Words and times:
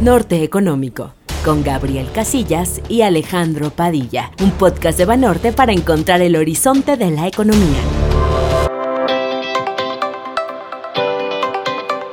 Norte 0.00 0.44
Económico, 0.44 1.12
con 1.44 1.64
Gabriel 1.64 2.06
Casillas 2.12 2.80
y 2.88 3.02
Alejandro 3.02 3.70
Padilla, 3.70 4.30
un 4.40 4.52
podcast 4.52 4.96
de 4.96 5.04
Banorte 5.04 5.52
para 5.52 5.72
encontrar 5.72 6.22
el 6.22 6.36
horizonte 6.36 6.96
de 6.96 7.10
la 7.10 7.26
economía. 7.26 7.80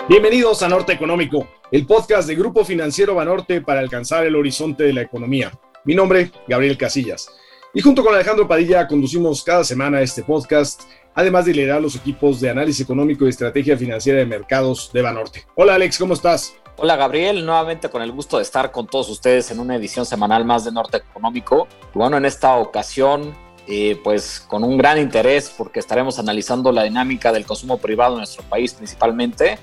Bienvenidos 0.10 0.64
a 0.64 0.68
Norte 0.68 0.94
Económico, 0.94 1.48
el 1.72 1.86
podcast 1.86 2.28
de 2.28 2.34
Grupo 2.34 2.66
Financiero 2.66 3.14
Banorte 3.14 3.62
para 3.62 3.82
alcanzar 3.82 4.26
el 4.26 4.36
horizonte 4.36 4.86
de 4.86 4.94
la 4.94 5.02
economía. 5.02 5.52
Mi 5.84 5.94
nombre, 5.94 6.32
Gabriel 6.48 6.80
Casillas. 6.80 7.30
Y 7.72 7.82
junto 7.82 8.04
con 8.04 8.16
Alejandro 8.16 8.48
Padilla 8.48 8.88
conducimos 8.88 9.44
cada 9.44 9.64
semana 9.64 10.02
este 10.02 10.24
podcast, 10.24 10.82
además 11.14 11.46
de 11.46 11.54
liderar 11.54 11.84
los 11.84 11.96
equipos 11.96 12.42
de 12.42 12.50
análisis 12.50 12.82
económico 12.82 13.28
y 13.28 13.30
estrategia 13.30 13.78
financiera 13.78 14.18
de 14.18 14.26
mercados 14.26 14.90
de 14.92 15.04
Banorte. 15.04 15.46
Hola 15.54 15.76
Alex, 15.76 16.00
¿cómo 16.00 16.16
estás? 16.16 16.56
Hola 16.78 16.98
Gabriel, 16.98 17.46
nuevamente 17.46 17.88
con 17.88 18.02
el 18.02 18.12
gusto 18.12 18.36
de 18.36 18.44
estar 18.44 18.74
con 18.74 18.86
todos 18.86 19.08
ustedes 19.10 19.50
en 19.50 19.62
una 19.62 19.78
edición 19.78 20.06
semanal 20.06 20.44
más 20.44 20.66
de 20.66 20.74
Norte 20.74 20.98
Económico. 20.98 21.70
Bueno, 21.94 22.18
en 22.18 22.26
esta 22.26 22.58
ocasión, 22.58 23.34
eh, 23.66 23.98
pues 24.04 24.42
con 24.42 24.62
un 24.66 24.78
gran 24.78 24.98
interés 24.98 25.50
porque 25.58 25.80
estaremos 25.80 26.20
analizando 26.20 26.74
la 26.74 26.84
dinámica 26.84 27.32
del 27.32 27.46
consumo 27.46 27.78
privado 27.78 28.16
en 28.16 28.20
nuestro 28.20 28.44
país 28.44 28.74
principalmente, 28.74 29.58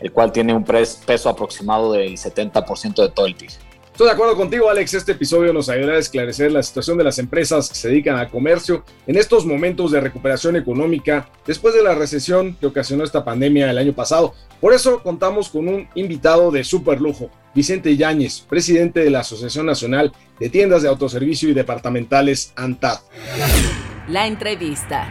el 0.00 0.12
cual 0.12 0.30
tiene 0.30 0.52
un 0.52 0.62
peso 0.62 1.30
aproximado 1.30 1.92
del 1.92 2.18
70% 2.18 3.02
de 3.02 3.08
todo 3.08 3.24
el 3.24 3.34
PIB. 3.34 3.50
Estoy 3.98 4.10
de 4.10 4.14
acuerdo 4.14 4.36
contigo, 4.36 4.70
Alex. 4.70 4.94
Este 4.94 5.10
episodio 5.10 5.52
nos 5.52 5.68
ayudará 5.68 5.96
a 5.96 5.98
esclarecer 5.98 6.52
la 6.52 6.62
situación 6.62 6.96
de 6.98 7.02
las 7.02 7.18
empresas 7.18 7.68
que 7.68 7.74
se 7.74 7.88
dedican 7.88 8.14
al 8.14 8.30
comercio 8.30 8.84
en 9.08 9.16
estos 9.16 9.44
momentos 9.44 9.90
de 9.90 10.00
recuperación 10.00 10.54
económica 10.54 11.28
después 11.44 11.74
de 11.74 11.82
la 11.82 11.96
recesión 11.96 12.54
que 12.60 12.66
ocasionó 12.66 13.02
esta 13.02 13.24
pandemia 13.24 13.68
el 13.68 13.76
año 13.76 13.92
pasado. 13.92 14.34
Por 14.60 14.72
eso 14.72 15.02
contamos 15.02 15.48
con 15.48 15.66
un 15.66 15.88
invitado 15.96 16.52
de 16.52 16.62
super 16.62 17.00
lujo, 17.00 17.28
Vicente 17.56 17.96
Yáñez, 17.96 18.42
presidente 18.48 19.00
de 19.00 19.10
la 19.10 19.18
Asociación 19.18 19.66
Nacional 19.66 20.12
de 20.38 20.48
Tiendas 20.48 20.82
de 20.82 20.88
Autoservicio 20.90 21.48
y 21.48 21.54
Departamentales 21.54 22.52
ANTAD. 22.54 23.00
La 24.06 24.28
entrevista. 24.28 25.08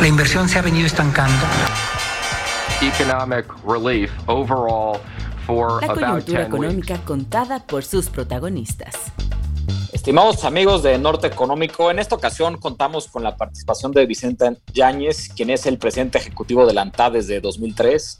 La 0.00 0.08
inversión 0.08 0.48
se 0.48 0.58
ha 0.58 0.62
venido 0.62 0.86
estancando. 0.86 1.46
Economic 2.82 3.46
relief 3.64 4.10
overall 4.26 5.00
la 5.48 5.94
coyuntura 5.94 6.42
económica 6.42 6.98
contada 7.04 7.60
por 7.66 7.84
sus 7.84 8.08
protagonistas. 8.08 9.12
Estimados 9.92 10.44
amigos 10.44 10.82
de 10.82 10.98
Norte 10.98 11.26
Económico, 11.26 11.90
en 11.90 11.98
esta 11.98 12.14
ocasión 12.14 12.58
contamos 12.58 13.08
con 13.08 13.22
la 13.22 13.36
participación 13.36 13.92
de 13.92 14.06
Vicente 14.06 14.56
Yáñez, 14.72 15.30
quien 15.34 15.50
es 15.50 15.66
el 15.66 15.78
presidente 15.78 16.18
ejecutivo 16.18 16.66
de 16.66 16.74
la 16.74 16.82
ANTA 16.82 17.10
desde 17.10 17.40
2003. 17.40 18.18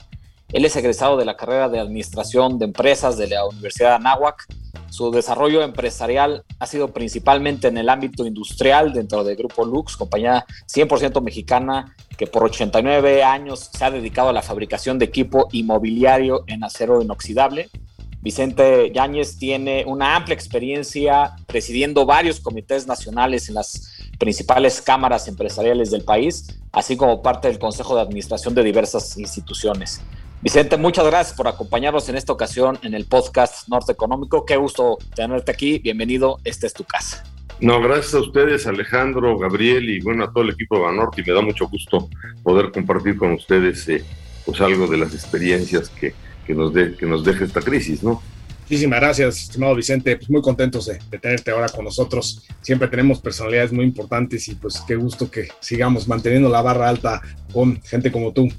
Él 0.53 0.65
es 0.65 0.75
egresado 0.75 1.17
de 1.17 1.25
la 1.25 1.35
carrera 1.35 1.69
de 1.69 1.79
Administración 1.79 2.57
de 2.57 2.65
Empresas 2.65 3.17
de 3.17 3.27
la 3.27 3.45
Universidad 3.45 3.89
de 3.89 3.95
Anáhuac 3.95 4.45
su 4.89 5.11
desarrollo 5.11 5.61
empresarial 5.63 6.43
ha 6.59 6.65
sido 6.67 6.93
principalmente 6.93 7.67
en 7.67 7.77
el 7.77 7.89
ámbito 7.89 8.25
industrial 8.25 8.93
dentro 8.93 9.23
de 9.23 9.35
Grupo 9.35 9.65
Lux, 9.65 9.97
compañía 9.97 10.45
100% 10.67 11.21
mexicana 11.21 11.95
que 12.17 12.27
por 12.27 12.43
89 12.43 13.23
años 13.23 13.69
se 13.71 13.85
ha 13.85 13.91
dedicado 13.91 14.29
a 14.29 14.33
la 14.33 14.41
fabricación 14.41 14.97
de 14.97 15.05
equipo 15.05 15.47
inmobiliario 15.51 16.43
en 16.47 16.63
acero 16.63 17.01
inoxidable. 17.01 17.69
Vicente 18.21 18.91
Yáñez 18.91 19.37
tiene 19.37 19.85
una 19.85 20.15
amplia 20.15 20.33
experiencia 20.33 21.35
presidiendo 21.45 22.05
varios 22.05 22.39
comités 22.39 22.87
nacionales 22.87 23.47
en 23.47 23.55
las 23.55 23.93
principales 24.17 24.81
cámaras 24.81 25.27
empresariales 25.27 25.91
del 25.91 26.03
país, 26.03 26.59
así 26.71 26.97
como 26.97 27.21
parte 27.21 27.47
del 27.47 27.59
Consejo 27.59 27.95
de 27.95 28.01
Administración 28.01 28.55
de 28.55 28.63
diversas 28.63 29.17
instituciones. 29.17 30.01
Vicente, 30.41 30.77
muchas 30.77 31.05
gracias 31.07 31.35
por 31.35 31.47
acompañarnos 31.47 32.07
en 32.09 32.15
esta 32.15 32.31
ocasión 32.31 32.77
en 32.83 32.93
el 32.93 33.05
podcast 33.05 33.67
Norte 33.69 33.91
Económico. 33.91 34.45
Qué 34.45 34.55
gusto 34.55 34.99
tenerte 35.15 35.51
aquí. 35.51 35.79
Bienvenido, 35.79 36.37
esta 36.43 36.67
es 36.67 36.73
tu 36.73 36.83
casa. 36.83 37.23
No, 37.59 37.81
gracias 37.81 38.13
a 38.13 38.19
ustedes, 38.19 38.67
Alejandro, 38.67 39.35
Gabriel 39.39 39.89
y 39.89 39.99
bueno, 39.99 40.25
a 40.25 40.31
todo 40.31 40.43
el 40.43 40.51
equipo 40.51 40.75
de 40.75 40.83
Banorte. 40.83 41.21
Y 41.21 41.23
me 41.25 41.33
da 41.33 41.41
mucho 41.41 41.67
gusto 41.67 42.07
poder 42.43 42.71
compartir 42.71 43.17
con 43.17 43.33
ustedes 43.33 43.89
eh, 43.89 44.05
pues 44.45 44.61
algo 44.61 44.85
de 44.85 44.97
las 44.97 45.15
experiencias 45.15 45.89
que, 45.89 46.13
que, 46.45 46.53
nos 46.53 46.71
de, 46.71 46.95
que 46.95 47.07
nos 47.07 47.23
deja 47.23 47.43
esta 47.43 47.61
crisis, 47.61 48.03
¿no? 48.03 48.21
Muchísimas 48.69 48.99
gracias, 48.99 49.43
estimado 49.43 49.73
Vicente. 49.75 50.17
Pues 50.17 50.29
muy 50.29 50.41
contentos 50.41 50.87
de, 50.87 50.99
de, 51.09 51.19
tenerte 51.19 51.51
ahora 51.51 51.69
con 51.69 51.85
nosotros. 51.85 52.45
Siempre 52.59 52.89
tenemos 52.89 53.21
personalidades 53.21 53.71
muy 53.71 53.85
importantes 53.85 54.45
y 54.49 54.55
pues 54.55 54.83
qué 54.85 54.97
gusto 54.97 55.31
que 55.31 55.47
sigamos 55.61 56.05
manteniendo 56.05 56.49
la 56.49 56.61
barra 56.61 56.89
alta 56.89 57.21
con 57.53 57.81
gente 57.81 58.11
como 58.11 58.33
tú. 58.33 58.49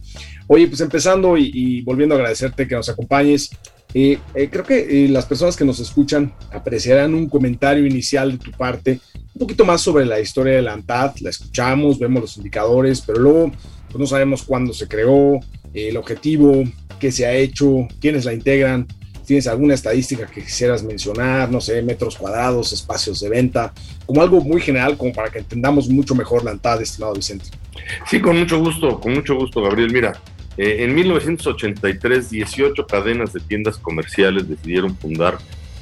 Oye, 0.47 0.67
pues 0.67 0.81
empezando 0.81 1.37
y, 1.37 1.83
volviendo 1.83 2.15
a 2.15 2.19
agradecerte 2.19 2.67
que 2.67 2.75
nos 2.75 2.89
acompañes, 2.89 3.51
eh, 3.93 4.19
eh, 4.35 4.49
creo 4.51 4.65
que 4.65 5.05
eh, 5.05 5.09
las 5.11 5.27
personas 5.27 5.59
que 5.59 5.67
nos 5.67 5.79
escuchan 5.79 6.33
apreciarán 6.53 7.13
un 7.13 7.29
comentario 7.29 7.87
inicial 7.87 8.33
de 8.33 8.39
tu 8.39 8.51
parte, 8.53 9.01
un 9.35 9.41
poquito 9.41 9.67
más 9.67 9.83
sobre 9.83 10.07
la 10.07 10.19
historia 10.21 10.55
de 10.55 10.63
la 10.63 10.73
ANTAD, 10.73 11.19
la 11.21 11.29
escuchamos, 11.29 11.99
vemos 11.99 12.23
los 12.23 12.37
indicadores, 12.39 13.03
pero 13.03 13.19
luego 13.19 13.53
pues 13.89 13.99
no 13.99 14.07
sabemos 14.07 14.43
cuándo 14.43 14.73
se 14.73 14.89
creó, 14.89 15.39
el 15.75 15.99
objetivo, 15.99 16.65
qué 16.99 17.13
se 17.13 17.27
ha 17.27 17.35
hecho, 17.35 17.87
quiénes 18.01 18.25
la 18.25 18.33
integran, 18.33 18.87
tienes 19.29 19.47
alguna 19.47 19.75
estadística 19.75 20.27
que 20.27 20.43
quisieras 20.43 20.83
mencionar, 20.83 21.51
no 21.51 21.61
sé, 21.61 21.83
metros 21.83 22.17
cuadrados, 22.17 22.73
espacios 22.73 23.21
de 23.21 23.29
venta, 23.29 23.75
como 24.07 24.23
algo 24.23 24.41
muy 24.41 24.59
general, 24.59 24.97
como 24.97 25.13
para 25.13 25.29
que 25.29 25.39
entendamos 25.39 25.87
mucho 25.91 26.15
mejor 26.15 26.45
la 26.45 26.53
ANTAD, 26.53 26.81
estimado 26.81 27.13
Vicente. 27.13 27.45
Sí, 28.07 28.23
con 28.23 28.39
mucho 28.39 28.59
gusto, 28.59 28.99
con 28.99 29.13
mucho 29.13 29.37
gusto, 29.37 29.61
Gabriel. 29.61 29.93
Mira, 29.93 30.19
eh, 30.57 30.77
en 30.81 30.95
1983, 30.95 32.31
18 32.31 32.87
cadenas 32.87 33.35
de 33.35 33.41
tiendas 33.41 33.77
comerciales 33.77 34.49
decidieron 34.49 34.97
fundar 34.97 35.37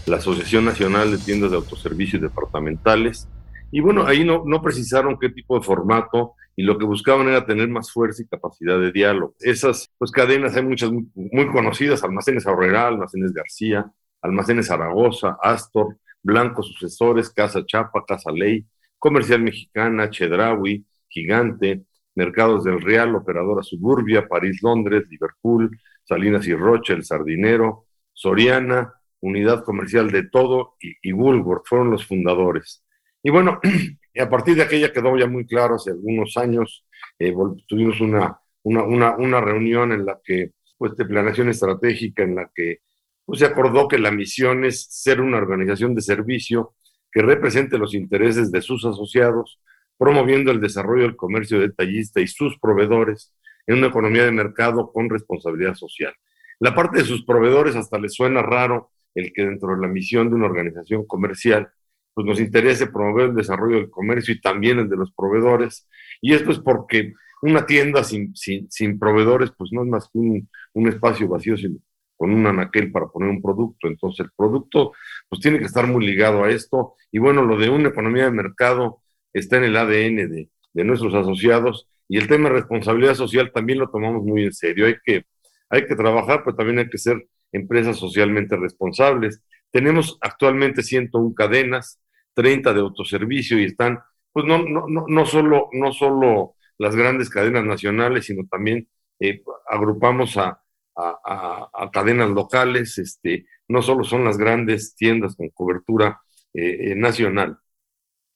la 0.07 0.17
Asociación 0.17 0.65
Nacional 0.65 1.13
de 1.13 1.19
Tiendas 1.19 1.53
de 1.53 1.57
Autoservicios 1.57 2.21
Departamentales. 2.21 3.29
Y 3.77 3.81
bueno, 3.81 4.07
ahí 4.07 4.25
no, 4.25 4.43
no 4.47 4.63
precisaron 4.63 5.19
qué 5.19 5.29
tipo 5.29 5.59
de 5.59 5.63
formato 5.63 6.33
y 6.57 6.63
lo 6.63 6.79
que 6.79 6.87
buscaban 6.87 7.29
era 7.29 7.45
tener 7.45 7.69
más 7.69 7.93
fuerza 7.93 8.23
y 8.23 8.27
capacidad 8.27 8.81
de 8.81 8.91
diálogo. 8.91 9.35
Esas 9.39 9.91
pues, 9.99 10.11
cadenas 10.11 10.57
hay 10.57 10.63
muchas 10.63 10.91
muy, 10.91 11.47
conocidas, 11.53 12.03
Almacenes 12.03 12.47
Aurrera, 12.47 12.89
Almacenes 12.89 13.35
García, 13.35 13.85
Almacenes 14.23 14.69
Zaragoza, 14.69 15.37
Astor, 15.43 15.99
Blanco 16.23 16.63
Sucesores, 16.63 17.29
Casa 17.29 17.67
Chapa, 17.67 18.03
Casa 18.07 18.33
Ley, 18.33 18.65
Comercial 18.99 19.43
Mexicana, 19.43 20.09
Chedraui, 20.09 20.87
Gigante, 21.11 21.85
Mercados 22.15 22.65
del 22.65 22.81
Real, 22.81 23.15
Operadora 23.15 23.63
Suburbia, 23.63 24.27
París, 24.27 24.63
Londres, 24.63 25.05
Liverpool, 25.11 25.79
Salinas 26.03 26.47
y 26.47 26.55
Rocha, 26.55 26.95
El 26.95 27.05
Sardinero, 27.05 27.85
Soriana, 28.15 28.95
Unidad 29.21 29.65
Comercial 29.65 30.11
de 30.11 30.23
Todo 30.31 30.77
y, 30.81 30.95
y 31.03 31.13
fueron 31.13 31.91
los 31.91 32.07
fundadores. 32.07 32.86
Y 33.27 33.31
bueno, 33.31 33.59
a 34.21 34.31
partir 34.31 34.55
de 34.55 34.63
aquella 34.63 34.93
quedó 34.93 35.19
ya 35.19 35.27
muy 35.27 35.45
claro 35.47 35.75
hace 35.75 35.91
algunos 35.91 36.37
años, 36.37 36.87
eh, 37.19 37.35
tuvimos 37.67 38.01
una, 38.01 38.39
una, 38.63 39.17
una, 39.17 39.41
reunión 39.41 39.91
en 39.91 40.07
la 40.07 40.21
que, 40.23 40.53
pues 40.79 40.97
de 40.97 41.07
planeación 41.07 41.49
estratégica, 41.49 42.23
en 42.23 42.37
la 42.37 42.49
que 42.55 42.83
pues, 43.25 43.41
se 43.41 43.47
acordó 43.47 43.89
que 43.89 43.99
la 43.99 44.13
misión 44.13 44.65
es 44.65 44.87
ser 44.89 45.21
una 45.21 45.39
organización 45.39 45.93
de 45.97 46.03
servicio 46.03 46.77
que 47.11 47.21
represente 47.21 47.79
los 47.79 47.95
intereses 47.95 48.53
de 48.53 48.63
sus 48.63 48.85
asociados, 48.85 49.61
promoviendo 49.99 50.53
el 50.53 50.61
desarrollo 50.61 51.03
del 51.03 51.17
comercio 51.17 51.59
detallista 51.59 52.21
y 52.21 52.29
sus 52.29 52.57
proveedores 52.61 53.35
en 53.67 53.79
una 53.79 53.89
economía 53.89 54.25
de 54.25 54.31
mercado 54.31 54.93
con 54.93 55.11
responsabilidad 55.11 55.75
social. 55.75 56.15
La 56.61 56.77
parte 56.77 56.99
de 56.99 57.05
sus 57.05 57.25
proveedores 57.25 57.75
hasta 57.75 57.99
les 57.99 58.15
suena 58.15 58.41
raro 58.41 58.93
el 59.17 59.33
que 59.33 59.45
dentro 59.45 59.75
de 59.75 59.83
la 59.83 59.89
misión 59.89 60.29
de 60.31 60.37
una 60.37 60.47
organización 60.47 61.05
comercial 61.09 61.73
pues 62.17 62.27
nos 62.27 62.41
interese 62.41 62.87
promover 62.87 63.29
el 63.29 63.35
desarrollo 63.35 63.77
del 63.77 63.91
comercio 63.91 64.33
y 64.33 64.41
también 64.41 64.79
el 64.79 64.89
de 64.89 64.97
los 64.97 65.13
proveedores. 65.13 65.87
Y 66.23 66.33
esto 66.33 66.51
es 66.51 66.59
porque 66.59 67.13
una 67.43 67.67
tienda 67.67 68.03
sin, 68.03 68.35
sin, 68.35 68.71
sin 68.71 68.99
proveedores 68.99 69.51
pues 69.55 69.71
no 69.71 69.83
es 69.83 69.89
más 69.89 70.09
que 70.11 70.19
un, 70.19 70.49
un 70.73 70.89
espacio 70.89 71.29
vacío 71.29 71.59
sin, 71.59 71.85
con 72.17 72.33
un 72.33 72.47
anaquel 72.47 72.91
para 72.91 73.09
poner 73.09 73.29
un 73.29 73.43
producto. 73.43 73.87
Entonces 73.87 74.25
el 74.25 74.33
producto 74.35 74.93
pues 75.29 75.43
tiene 75.43 75.59
que 75.59 75.67
estar 75.67 75.87
muy 75.87 76.07
ligado 76.07 76.43
a 76.43 76.51
esto. 76.51 76.95
Y 77.13 77.19
bueno, 77.19 77.45
lo 77.45 77.59
de 77.59 77.69
una 77.69 77.91
economía 77.91 78.25
de 78.25 78.31
mercado 78.31 79.03
está 79.35 79.59
en 79.59 79.65
el 79.65 79.77
ADN 79.77 80.31
de, 80.31 80.49
de 80.73 80.85
nuestros 80.85 81.13
asociados 81.13 81.87
y 82.09 82.17
el 82.17 82.29
tema 82.29 82.49
de 82.49 82.55
responsabilidad 82.55 83.15
social 83.15 83.53
también 83.53 83.79
lo 83.79 83.91
tomamos 83.91 84.25
muy 84.25 84.45
en 84.45 84.55
serio. 84.55 84.87
Hay 84.87 84.97
que, 85.05 85.27
hay 85.69 85.85
que 85.85 85.97
trabajar, 85.97 86.45
pero 86.45 86.57
también 86.57 86.79
hay 86.79 86.89
que 86.89 86.97
ser 86.97 87.27
empresas 87.53 87.99
socialmente 87.99 88.57
responsables. 88.57 89.43
Tenemos 89.71 90.17
actualmente 90.23 90.83
101 90.83 91.35
cadenas, 91.35 92.01
30 92.37 92.75
de 92.75 92.81
autoservicio 92.81 93.59
y 93.59 93.65
están, 93.65 93.99
pues 94.33 94.45
no, 94.47 94.59
no, 94.59 94.87
no, 94.89 95.07
no, 95.09 95.27
solo, 95.27 95.71
no 95.73 95.93
solo 95.93 96.55
las 96.79 96.95
grandes 96.95 97.31
cadenas 97.31 97.65
nacionales, 97.65 98.27
sino 98.27 98.47
también 98.47 98.87
eh, 99.19 99.43
agrupamos 99.69 100.37
a, 100.37 100.61
a, 100.95 101.91
cadenas 101.93 102.31
locales, 102.31 102.99
este, 102.99 103.47
no 103.69 103.83
solo 103.83 104.05
son 104.05 104.25
las 104.25 104.37
grandes 104.37 104.95
tiendas 104.95 105.37
con 105.37 105.49
cobertura 105.51 106.21
eh, 106.53 106.93
eh 106.93 106.95
nacional, 106.95 107.59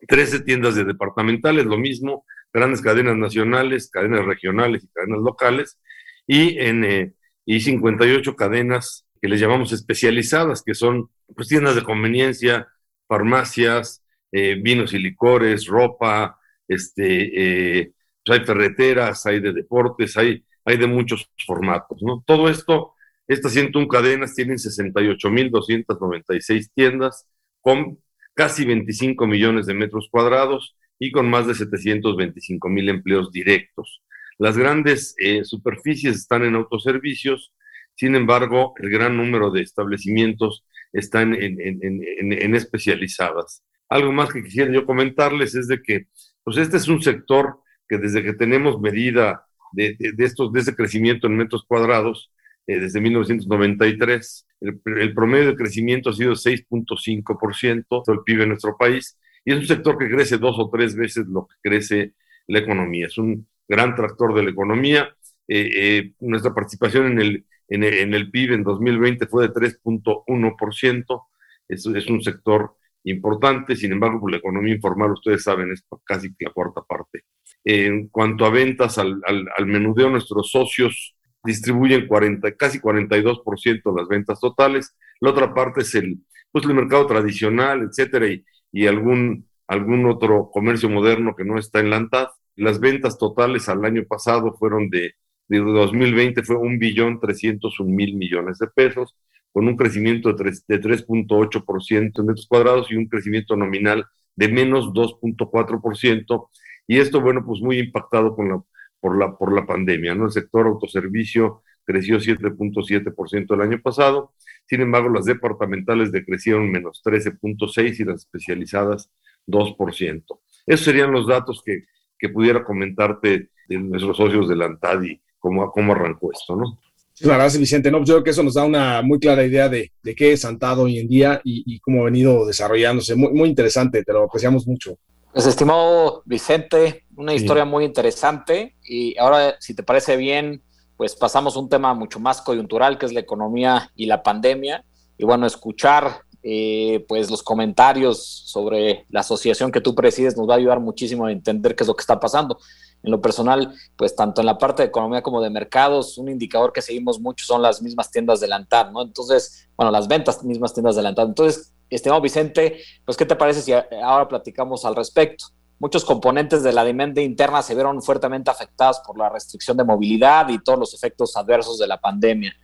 13 0.08 0.41
tiendas 0.41 0.75
de 0.75 0.85
departamentales, 0.85 1.67
lo 1.67 1.76
mismo, 1.76 2.25
grandes 2.52 2.81
cadenas 2.81 3.17
nacionales, 3.17 3.91
cadenas 3.91 4.25
regionales 4.25 4.85
y 4.85 4.88
cadenas 4.88 5.20
locales, 5.20 5.79
y, 6.26 6.58
en, 6.58 7.14
y 7.44 7.61
58 7.61 8.35
cadenas 8.35 9.06
que 9.20 9.29
les 9.29 9.41
llamamos 9.41 9.73
especializadas, 9.73 10.62
que 10.62 10.75
son 10.75 11.11
pues, 11.35 11.49
tiendas 11.49 11.75
de 11.75 11.82
conveniencia, 11.82 12.69
farmacias, 13.11 14.03
eh, 14.31 14.55
vinos 14.62 14.95
y 14.95 15.01
licores, 15.01 15.67
ropa, 15.67 16.39
este, 16.69 17.81
eh, 17.81 17.93
pues, 18.25 18.39
hay 18.39 18.47
ferreteras, 18.47 19.27
hay 19.27 19.41
de 19.41 19.53
deportes, 19.53 20.17
hay, 20.17 20.45
hay 20.65 20.77
de 20.77 20.87
muchos 20.87 21.29
formatos. 21.45 22.01
¿no? 22.03 22.23
Todo 22.25 22.49
esto, 22.49 22.95
estas 23.27 23.53
101 23.53 23.89
cadenas 23.89 24.37
tienen 24.37 24.59
68.296 24.59 26.71
tiendas 26.73 27.27
con 27.61 27.99
casi 28.35 28.65
25 28.65 29.27
millones 29.27 29.67
de 29.67 29.75
metros 29.75 30.07
cuadrados 30.09 30.77
y 31.01 31.11
con 31.11 31.29
más 31.29 31.49
de 31.49 31.57
725 31.57 32.69
mil 32.69 32.89
empleos 32.89 33.33
directos. 33.33 34.03
Las 34.39 34.57
grandes 34.57 35.17
eh, 35.19 35.45
superficies 35.45 36.15
están 36.15 36.45
en 36.45 36.55
autoservicios, 36.55 37.53
sin 37.97 38.15
embargo, 38.15 38.73
el 38.79 38.91
gran 38.91 39.17
número 39.17 39.51
de 39.51 39.62
establecimientos 39.62 40.65
están 40.92 41.34
en, 41.34 42.54
especializadas. 42.54 43.62
Algo 43.88 44.12
más 44.12 44.32
que 44.32 44.42
quisiera 44.42 44.72
yo 44.72 44.87
comentarles 44.87 45.54
es 45.54 45.69
de 45.69 45.82
que, 45.82 46.06
pues 46.44 46.56
este 46.56 46.76
es 46.76 46.88
un 46.88 47.02
sector 47.02 47.60
que 47.88 47.98
desde 47.98 48.22
que 48.22 48.34
tenemos 48.34 48.81
medida 48.81 49.44
de, 49.72 49.96
estos, 50.19 50.52
de 50.52 50.60
ese 50.60 50.75
crecimiento 50.75 51.26
en 51.26 51.37
metros 51.37 51.64
cuadrados, 51.66 52.32
eh, 52.66 52.78
desde 52.78 53.00
1993, 53.00 54.46
el, 54.60 55.14
promedio 55.14 55.48
de 55.48 55.56
crecimiento 55.56 56.10
ha 56.10 56.12
sido 56.12 56.32
6.5% 56.32 58.04
del 58.06 58.20
PIB 58.25 58.42
en 58.42 58.48
nuestro 58.50 58.76
país, 58.76 59.19
y 59.44 59.52
es 59.52 59.58
un 59.58 59.66
sector 59.66 59.98
que 59.98 60.10
crece 60.10 60.38
dos 60.38 60.56
o 60.58 60.69
tres 60.70 60.94
veces 60.94 61.26
lo 61.26 61.46
que 61.46 61.56
crece 61.69 62.14
la 62.46 62.58
economía. 62.58 63.06
Es 63.06 63.19
un 63.19 63.46
gran 63.66 63.94
tractor 63.94 64.34
de 64.34 64.42
la 64.42 64.50
economía. 64.50 65.08
Eh, 65.48 65.70
eh, 65.75 66.12
nuestra 66.20 66.54
participación 66.54 67.06
en 67.06 67.20
el, 67.20 67.46
en 67.70 67.84
el, 68.14 68.31
PIB 68.31 68.52
en 68.52 68.64
2020 68.64 69.26
fue 69.26 69.49
de 69.49 69.55
3.1%. 69.55 71.22
Es, 71.69 71.87
es 71.87 72.06
un 72.08 72.20
sector 72.20 72.75
importante, 73.05 73.76
sin 73.76 73.93
embargo, 73.93 74.20
pues, 74.20 74.32
la 74.32 74.38
economía 74.38 74.75
informal, 74.75 75.12
ustedes 75.12 75.44
saben, 75.44 75.72
es 75.72 75.84
casi 76.05 76.31
la 76.40 76.50
cuarta 76.50 76.82
parte. 76.82 77.25
En 77.64 78.08
cuanto 78.08 78.44
a 78.44 78.50
ventas 78.50 78.99
al, 78.99 79.20
al, 79.25 79.67
menudeo, 79.67 80.11
nuestros 80.11 80.50
socios 80.50 81.17
distribuyen 81.44 82.06
40, 82.06 82.56
casi 82.56 82.81
42% 82.81 83.94
de 83.94 84.00
las 84.00 84.08
ventas 84.08 84.40
totales. 84.40 84.96
La 85.20 85.31
otra 85.31 85.55
parte 85.55 85.82
es 85.82 85.94
el, 85.94 86.19
pues, 86.50 86.64
el 86.64 86.75
mercado 86.75 87.06
tradicional, 87.06 87.82
etcétera, 87.82 88.26
y, 88.26 88.44
y 88.73 88.87
algún, 88.87 89.49
algún 89.69 90.06
otro 90.06 90.50
comercio 90.52 90.90
moderno 90.90 91.37
que 91.37 91.44
no 91.44 91.56
está 91.56 91.78
en 91.81 91.90
la 91.90 91.96
ANTAD. 91.96 92.28
Las 92.56 92.81
ventas 92.81 93.16
totales 93.16 93.69
al 93.69 93.84
año 93.84 94.02
pasado 94.08 94.55
fueron 94.58 94.90
de, 94.90 95.14
de 95.58 95.73
2020 95.73 96.43
fue 96.43 96.56
un 96.56 96.79
billón 96.79 97.20
301 97.20 97.91
mil 97.91 98.17
millones 98.17 98.58
de 98.58 98.69
pesos, 98.69 99.17
con 99.52 99.67
un 99.67 99.76
crecimiento 99.76 100.32
de 100.32 100.44
3.8% 100.44 102.20
en 102.20 102.26
metros 102.26 102.47
cuadrados 102.47 102.91
y 102.91 102.97
un 102.97 103.06
crecimiento 103.06 103.56
nominal 103.56 104.06
de 104.37 104.49
menos 104.49 104.93
2.4%. 104.93 106.49
Y 106.87 106.99
esto, 106.99 107.20
bueno, 107.20 107.44
pues 107.44 107.61
muy 107.61 107.79
impactado 107.79 108.35
con 108.35 108.49
la, 108.49 108.62
por, 109.00 109.19
la, 109.19 109.37
por 109.37 109.52
la 109.52 109.67
pandemia, 109.67 110.14
¿no? 110.14 110.26
El 110.26 110.31
sector 110.31 110.67
autoservicio 110.67 111.62
creció 111.85 112.19
7.7% 112.19 113.55
el 113.55 113.61
año 113.61 113.81
pasado 113.82 114.32
sin 114.70 114.82
embargo, 114.82 115.08
las 115.08 115.25
departamentales 115.25 116.12
decrecieron 116.12 116.70
menos 116.70 117.02
13.6 117.05 117.99
y 117.99 118.05
las 118.05 118.20
especializadas 118.20 119.11
2%. 119.49 120.25
Esos 120.64 120.85
serían 120.85 121.11
los 121.11 121.26
datos 121.26 121.61
que, 121.67 121.87
que 122.17 122.29
pudiera 122.29 122.62
comentarte 122.62 123.50
de 123.67 123.79
nuestros 123.79 124.17
socios 124.17 124.49
de 124.49 124.55
la 124.55 124.67
ANTAD 124.67 125.02
y 125.02 125.20
cómo, 125.40 125.70
cómo 125.72 125.92
arrancó 125.92 126.31
esto, 126.32 126.54
¿no? 126.54 126.78
La 127.20 127.37
verdad, 127.37 127.58
Vicente, 127.58 127.90
no, 127.90 127.98
pues 127.98 128.08
yo 128.08 128.14
creo 128.14 128.25
que 128.25 128.31
eso 128.31 128.42
nos 128.42 128.54
da 128.54 128.64
una 128.64 129.02
muy 129.02 129.19
clara 129.19 129.44
idea 129.44 129.69
de, 129.69 129.92
de 130.02 130.14
qué 130.14 130.32
es 130.32 130.44
ANTAD 130.44 130.78
hoy 130.78 130.98
en 130.98 131.08
día 131.08 131.40
y, 131.44 131.64
y, 131.66 131.78
cómo 131.81 132.00
ha 132.00 132.04
venido 132.04 132.46
desarrollándose. 132.46 133.14
Muy, 133.14 133.31
muy 133.32 133.48
interesante, 133.48 134.02
te 134.02 134.12
lo 134.12 134.25
apreciamos 134.25 134.66
mucho. 134.66 134.96
Pues, 135.32 135.46
estimado 135.46 136.22
Vicente, 136.25 137.04
una 137.16 137.34
historia 137.34 137.64
muy 137.64 137.84
interesante 137.84 138.75
y 138.82 139.16
ahora, 139.19 139.56
si 139.60 139.75
te 139.75 139.82
parece 139.82 140.16
bien, 140.16 140.62
pues 140.96 141.14
pasamos 141.14 141.56
a 141.56 141.60
un 141.60 141.69
tema 141.69 141.94
mucho 141.94 142.20
más 142.20 142.42
coyuntural, 142.42 142.98
que 142.98 143.06
es 143.06 143.12
la 143.12 143.20
economía 143.20 143.90
y 143.94 144.06
la 144.06 144.22
pandemia. 144.22 144.84
Y 145.16 145.25
bueno, 145.25 145.46
escuchar 145.46 146.22
eh, 146.42 147.04
pues 147.06 147.31
los 147.31 147.42
comentarios 147.42 148.44
sobre 148.46 149.04
la 149.10 149.20
asociación 149.20 149.70
que 149.70 149.81
tú 149.81 149.94
presides 149.94 150.37
nos 150.37 150.48
va 150.48 150.54
a 150.54 150.56
ayudar 150.56 150.81
muchísimo 150.81 151.26
a 151.26 151.32
entender 151.32 151.76
qué 151.76 151.84
es 151.84 151.88
lo 151.88 151.94
que 151.94 152.02
está 152.02 152.19
pasando. 152.19 152.58
En 153.02 153.11
lo 153.11 153.20
personal, 153.20 153.75
pues 153.97 154.14
tanto 154.14 154.43
en 154.43 154.47
la 154.47 154.58
parte 154.58 154.82
de 154.82 154.88
economía 154.88 155.23
como 155.23 155.41
de 155.41 155.50
mercados, 155.50 156.19
un 156.19 156.29
indicador 156.29 156.73
que 156.73 156.82
seguimos 156.82 157.19
mucho 157.19 157.44
son 157.47 157.62
las 157.62 157.81
mismas 157.81 158.11
tiendas 158.11 158.41
de 158.41 158.49
Lantad, 158.49 158.91
¿no? 158.91 159.02
Entonces, 159.02 159.69
bueno, 159.76 159.91
las 159.91 160.06
ventas 160.06 160.43
mismas 160.44 160.75
tiendas 160.75 160.97
de 160.97 161.02
Lantad. 161.02 161.26
Entonces, 161.26 161.73
estimado 161.88 162.20
Vicente, 162.20 162.81
pues, 163.05 163.17
¿qué 163.17 163.25
te 163.25 163.37
parece 163.37 163.62
si 163.62 163.73
ahora 163.73 164.29
platicamos 164.29 164.85
al 164.85 164.97
respecto? 164.97 165.47
muchos 165.81 166.05
componentes 166.05 166.62
de 166.62 166.73
la 166.73 166.85
demanda 166.85 167.20
interna 167.23 167.62
se 167.62 167.75
vieron 167.75 168.00
fuertemente 168.02 168.50
afectados 168.50 169.00
por 169.00 169.19
la 169.19 169.31
restricción 169.31 169.76
de 169.76 169.85
movilidad 169.85 170.49
y 170.50 170.58
todos 170.58 170.79
los 170.79 170.94
efectos 170.94 171.37
adversos 171.37 171.79
de 171.79 171.88
la 171.88 171.99
pandemia. 171.99 172.55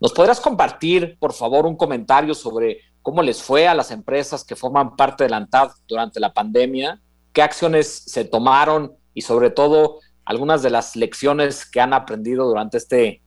¿Nos 0.00 0.12
podrías 0.12 0.40
compartir, 0.40 1.16
por 1.18 1.32
favor, 1.32 1.66
un 1.66 1.76
comentario 1.76 2.34
sobre 2.34 2.80
cómo 3.00 3.22
les 3.22 3.40
fue 3.40 3.68
a 3.68 3.74
las 3.74 3.92
empresas 3.92 4.44
que 4.44 4.56
forman 4.56 4.96
parte 4.96 5.24
de 5.24 5.30
la 5.30 5.36
ANTAD 5.36 5.70
durante 5.86 6.18
la 6.18 6.34
pandemia? 6.34 7.00
¿Qué 7.32 7.42
acciones 7.42 8.02
se 8.06 8.24
tomaron 8.24 8.92
y 9.14 9.22
sobre 9.22 9.50
todo 9.50 10.00
algunas 10.24 10.62
de 10.62 10.70
las 10.70 10.96
lecciones 10.96 11.64
que 11.64 11.80
han 11.80 11.92
aprendido 11.92 12.46
durante 12.46 12.78
este 12.78 13.22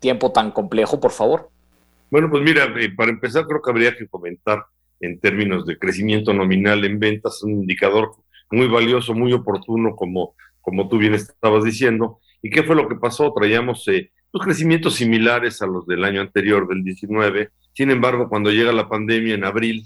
tiempo 0.00 0.32
tan 0.32 0.50
complejo, 0.50 1.00
por 1.00 1.12
favor? 1.12 1.50
Bueno, 2.10 2.28
pues 2.30 2.42
mira, 2.42 2.64
eh, 2.78 2.90
para 2.94 3.10
empezar 3.10 3.46
creo 3.46 3.62
que 3.62 3.70
habría 3.70 3.96
que 3.96 4.06
comentar 4.06 4.66
en 5.00 5.18
términos 5.18 5.66
de 5.66 5.78
crecimiento 5.78 6.32
nominal 6.32 6.84
en 6.84 6.98
ventas, 6.98 7.42
un 7.42 7.52
indicador 7.52 8.12
muy 8.50 8.68
valioso, 8.68 9.14
muy 9.14 9.32
oportuno, 9.32 9.96
como, 9.96 10.34
como 10.60 10.88
tú 10.88 10.98
bien 10.98 11.14
estabas 11.14 11.64
diciendo. 11.64 12.18
¿Y 12.42 12.50
qué 12.50 12.62
fue 12.62 12.76
lo 12.76 12.88
que 12.88 12.96
pasó? 12.96 13.32
Traíamos 13.32 13.86
eh, 13.88 14.10
pues, 14.30 14.44
crecimientos 14.44 14.94
similares 14.94 15.62
a 15.62 15.66
los 15.66 15.86
del 15.86 16.04
año 16.04 16.20
anterior, 16.20 16.68
del 16.68 16.84
19. 16.84 17.50
Sin 17.72 17.90
embargo, 17.90 18.28
cuando 18.28 18.50
llega 18.50 18.72
la 18.72 18.88
pandemia 18.88 19.34
en 19.34 19.44
abril, 19.44 19.84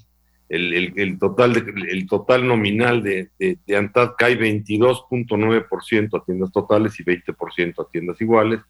el, 0.49 0.93
el, 0.97 1.19
total, 1.19 1.57
el 1.89 2.07
total 2.07 2.47
nominal 2.47 3.03
de, 3.03 3.31
de, 3.39 3.59
de 3.67 3.77
ANTAD 3.77 4.13
cae 4.17 4.39
22.9% 4.39 6.21
a 6.21 6.25
tiendas 6.25 6.53
totales 6.53 6.99
y 7.01 7.05
20% 7.05 7.75
a 7.79 7.91
tiendas 7.91 8.21
iguales. 8.21 8.61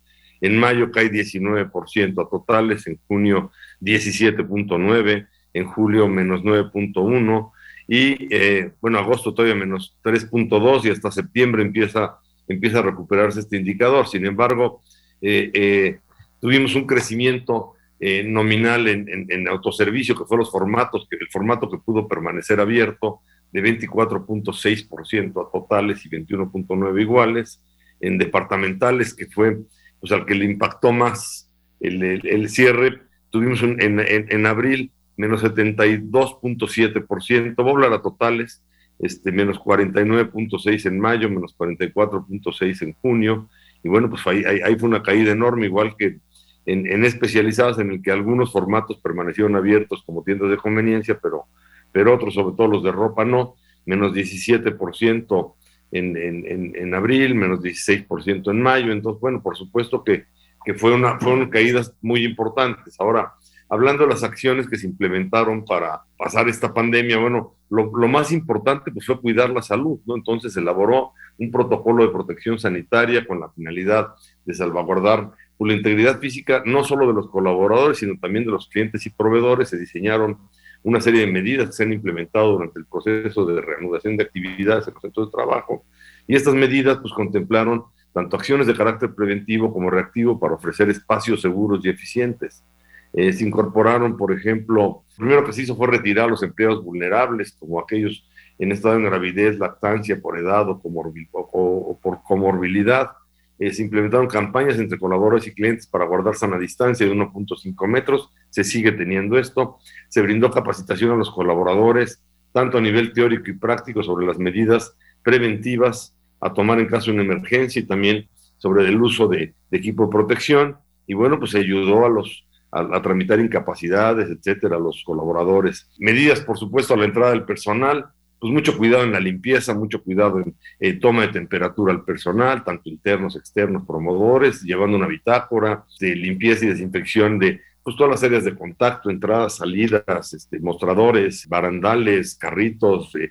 En 0.40 0.58
mayo 0.58 0.90
cae 0.90 1.10
19% 1.10 2.26
a 2.26 2.30
totales, 2.30 2.86
en 2.86 2.98
junio 3.06 3.50
17.9%, 3.80 5.26
en 5.54 5.64
julio 5.66 6.08
menos 6.08 6.42
9.1%, 6.42 7.52
y 7.88 8.34
eh, 8.34 8.72
bueno, 8.80 8.98
agosto 8.98 9.32
todavía 9.32 9.54
menos 9.54 9.96
3.2 10.02 10.84
y 10.84 10.90
hasta 10.90 11.10
septiembre 11.10 11.62
empieza, 11.62 12.18
empieza 12.48 12.80
a 12.80 12.82
recuperarse 12.82 13.40
este 13.40 13.56
indicador. 13.56 14.08
Sin 14.08 14.26
embargo, 14.26 14.82
eh, 15.22 15.50
eh, 15.54 15.98
tuvimos 16.40 16.74
un 16.74 16.86
crecimiento 16.86 17.74
nominal 18.00 18.88
en, 18.88 19.48
autoservicio, 19.48 20.14
que 20.14 20.24
fue 20.24 20.36
los 20.36 20.50
formatos, 20.50 21.06
que 21.08 21.16
el 21.16 21.28
formato 21.28 21.70
que 21.70 21.78
pudo 21.78 22.06
permanecer 22.06 22.60
abierto, 22.60 23.20
de 23.52 23.62
24.6% 23.62 25.30
a 25.30 25.50
totales 25.50 26.04
y 26.04 26.10
21.9 26.10 27.00
iguales, 27.00 27.62
en 28.00 28.18
departamentales, 28.18 29.14
que 29.14 29.26
fue 29.26 29.58
pues, 30.00 30.12
al 30.12 30.26
que 30.26 30.34
le 30.34 30.44
impactó 30.44 30.92
más 30.92 31.50
el, 31.80 32.48
cierre, 32.48 33.00
tuvimos 33.30 33.62
en, 33.62 34.46
abril 34.46 34.90
menos 35.16 35.42
72.7%, 35.42 37.54
voy 37.56 37.66
a 37.66 37.70
hablar 37.70 37.94
a 37.94 38.02
totales, 38.02 38.62
este, 38.98 39.32
menos 39.32 39.58
49.6 39.58 40.86
en 40.86 41.00
mayo, 41.00 41.30
menos 41.30 41.56
44.6 41.56 42.82
en 42.82 42.92
junio, 42.92 43.48
y 43.82 43.88
bueno, 43.88 44.10
pues 44.10 44.26
ahí, 44.26 44.44
ahí, 44.44 44.76
fue 44.76 44.88
una 44.88 45.02
caída 45.02 45.32
enorme, 45.32 45.66
igual 45.66 45.96
que 45.96 46.18
en, 46.66 46.86
en, 46.86 47.04
especializadas 47.04 47.78
en 47.78 47.90
el 47.92 48.02
que 48.02 48.10
algunos 48.10 48.52
formatos 48.52 48.98
permanecieron 48.98 49.56
abiertos 49.56 50.02
como 50.04 50.22
tiendas 50.22 50.50
de 50.50 50.56
conveniencia, 50.56 51.18
pero, 51.22 51.44
pero 51.92 52.14
otros, 52.14 52.34
sobre 52.34 52.56
todo 52.56 52.66
los 52.66 52.82
de 52.82 52.92
ropa, 52.92 53.24
no, 53.24 53.54
menos 53.86 54.12
17% 54.12 55.54
en, 55.92 56.16
en, 56.16 56.72
en 56.76 56.94
abril, 56.94 57.34
menos 57.34 57.60
16% 57.60 58.50
en 58.50 58.60
mayo, 58.60 58.92
entonces, 58.92 59.20
bueno, 59.20 59.42
por 59.42 59.56
supuesto 59.56 60.02
que, 60.02 60.24
que 60.64 60.74
fue 60.74 60.92
una, 60.92 61.18
fueron 61.20 61.48
caídas 61.48 61.94
muy 62.02 62.24
importantes. 62.24 62.96
Ahora, 62.98 63.34
hablando 63.68 64.04
de 64.04 64.10
las 64.10 64.24
acciones 64.24 64.68
que 64.68 64.76
se 64.76 64.86
implementaron 64.86 65.64
para 65.64 66.02
pasar 66.18 66.48
esta 66.48 66.74
pandemia, 66.74 67.18
bueno, 67.18 67.54
lo, 67.68 67.90
más 68.08 68.32
importante 68.32 68.90
pues, 68.90 69.06
fue 69.06 69.20
cuidar 69.20 69.50
la 69.50 69.62
salud, 69.62 70.00
¿no? 70.06 70.16
Entonces 70.16 70.56
elaboró 70.56 71.12
un 71.38 71.50
protocolo 71.50 72.04
de 72.04 72.12
protección 72.12 72.58
sanitaria 72.58 73.26
con 73.26 73.40
la 73.40 73.50
finalidad 73.50 74.14
de 74.44 74.54
salvaguardar 74.54 75.32
pues, 75.56 75.72
la 75.72 75.76
integridad 75.76 76.18
física 76.20 76.62
no 76.64 76.84
solo 76.84 77.06
de 77.06 77.14
los 77.14 77.28
colaboradores, 77.28 77.98
sino 77.98 78.18
también 78.18 78.44
de 78.44 78.52
los 78.52 78.68
clientes 78.68 79.06
y 79.06 79.10
proveedores. 79.10 79.68
Se 79.68 79.78
diseñaron 79.78 80.38
una 80.82 81.00
serie 81.00 81.20
de 81.20 81.32
medidas 81.32 81.66
que 81.66 81.72
se 81.72 81.82
han 81.82 81.92
implementado 81.92 82.52
durante 82.52 82.78
el 82.78 82.86
proceso 82.86 83.44
de 83.46 83.60
reanudación 83.60 84.16
de 84.16 84.24
actividades 84.24 84.86
en 84.86 84.94
los 84.94 85.02
centros 85.02 85.26
de 85.28 85.32
trabajo. 85.32 85.84
Y 86.26 86.36
estas 86.36 86.54
medidas 86.54 86.98
pues 86.98 87.12
contemplaron 87.12 87.84
tanto 88.12 88.36
acciones 88.36 88.66
de 88.66 88.74
carácter 88.74 89.14
preventivo 89.14 89.72
como 89.72 89.90
reactivo 89.90 90.38
para 90.38 90.54
ofrecer 90.54 90.88
espacios 90.88 91.40
seguros 91.40 91.84
y 91.84 91.88
eficientes 91.88 92.64
Eh, 93.12 93.32
se 93.32 93.44
incorporaron, 93.46 94.16
por 94.16 94.30
ejemplo, 94.32 94.76
lo 94.76 95.16
primero 95.16 95.44
que 95.44 95.52
se 95.52 95.62
hizo 95.62 95.74
fue 95.74 95.86
retirar 95.86 96.26
a 96.26 96.30
los 96.32 96.42
empleados 96.42 96.84
vulnerables, 96.84 97.56
como 97.58 97.80
aquellos 97.80 98.28
en 98.58 98.72
estado 98.72 98.96
de 98.98 99.04
gravidez, 99.04 99.58
lactancia, 99.58 100.20
por 100.20 100.38
edad 100.38 100.68
o, 100.68 100.80
o 100.82 101.98
por 101.98 102.22
comorbilidad. 102.22 103.10
Eh, 103.58 103.72
se 103.72 103.82
implementaron 103.82 104.26
campañas 104.26 104.78
entre 104.78 104.98
colaboradores 104.98 105.46
y 105.46 105.54
clientes 105.54 105.86
para 105.86 106.04
guardar 106.04 106.34
sana 106.34 106.58
distancia 106.58 107.06
de 107.06 107.12
1.5 107.12 107.86
metros. 107.88 108.30
Se 108.50 108.64
sigue 108.64 108.92
teniendo 108.92 109.38
esto. 109.38 109.78
Se 110.08 110.20
brindó 110.20 110.50
capacitación 110.50 111.12
a 111.12 111.16
los 111.16 111.30
colaboradores, 111.30 112.22
tanto 112.52 112.78
a 112.78 112.80
nivel 112.80 113.12
teórico 113.12 113.50
y 113.50 113.54
práctico, 113.54 114.02
sobre 114.02 114.26
las 114.26 114.38
medidas 114.38 114.94
preventivas 115.22 116.14
a 116.40 116.52
tomar 116.52 116.78
en 116.80 116.86
caso 116.86 117.06
de 117.06 117.12
una 117.12 117.22
emergencia 117.22 117.80
y 117.80 117.86
también 117.86 118.28
sobre 118.58 118.86
el 118.86 119.00
uso 119.00 119.26
de, 119.28 119.54
equipo 119.70 120.04
de 120.04 120.12
protección. 120.12 120.76
Y 121.06 121.14
bueno, 121.14 121.38
pues 121.38 121.54
ayudó 121.54 122.04
a 122.04 122.08
los 122.08 122.44
a, 122.72 123.00
tramitar 123.00 123.40
incapacidades, 123.40 124.28
etcétera, 124.28 124.76
a 124.76 124.80
los 124.80 125.02
colaboradores. 125.04 125.88
Medidas, 125.98 126.40
por 126.40 126.58
supuesto, 126.58 126.92
a 126.92 126.96
la 126.96 127.06
entrada 127.06 127.30
del 127.30 127.44
personal, 127.44 128.06
pues 128.38 128.52
mucho 128.52 128.76
cuidado 128.76 129.04
en 129.04 129.12
la 129.12 129.20
limpieza, 129.20 129.74
mucho 129.74 130.02
cuidado 130.02 130.40
en 130.40 130.54
eh, 130.78 130.94
toma 130.94 131.22
de 131.22 131.28
temperatura 131.28 131.92
al 131.92 132.04
personal, 132.04 132.64
tanto 132.64 132.88
internos, 132.88 133.36
externos, 133.36 133.86
promotores, 133.86 134.62
llevando 134.62 134.96
una 134.96 135.06
bitácora 135.06 135.84
de 136.00 136.14
limpieza 136.14 136.64
y 136.64 136.68
desinfección 136.68 137.38
de 137.38 137.60
pues, 137.82 137.96
todas 137.96 138.10
las 138.10 138.22
áreas 138.24 138.44
de 138.44 138.54
contacto, 138.54 139.10
entradas, 139.10 139.56
salidas, 139.56 140.34
este, 140.34 140.58
mostradores, 140.58 141.46
barandales, 141.48 142.36
carritos, 142.36 143.14
eh, 143.14 143.30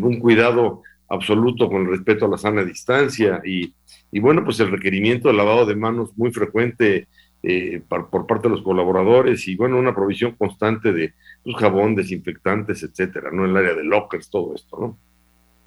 un 0.00 0.18
cuidado 0.18 0.82
absoluto 1.08 1.68
con 1.68 1.86
respeto 1.86 2.24
a 2.24 2.28
la 2.28 2.38
sana 2.38 2.64
distancia 2.64 3.42
y, 3.44 3.74
y 4.10 4.20
bueno, 4.20 4.44
pues 4.44 4.58
el 4.60 4.70
requerimiento 4.70 5.28
de 5.28 5.34
lavado 5.34 5.66
de 5.66 5.76
manos 5.76 6.10
muy 6.16 6.32
frecuente 6.32 7.08
eh, 7.42 7.82
por, 7.88 8.26
parte 8.26 8.48
de 8.48 8.54
los 8.54 8.62
colaboradores 8.62 9.48
y 9.48 9.56
bueno, 9.56 9.78
una 9.78 9.94
provisión 9.94 10.32
constante 10.32 10.92
de 10.92 11.14
pues, 11.42 11.56
jabón, 11.56 11.94
desinfectantes, 11.94 12.82
etcétera, 12.82 13.30
¿no? 13.32 13.44
En 13.44 13.52
el 13.52 13.56
área 13.56 13.74
de 13.74 13.84
lockers, 13.84 14.28
todo 14.28 14.54
esto, 14.54 14.78
¿no? 14.78 14.98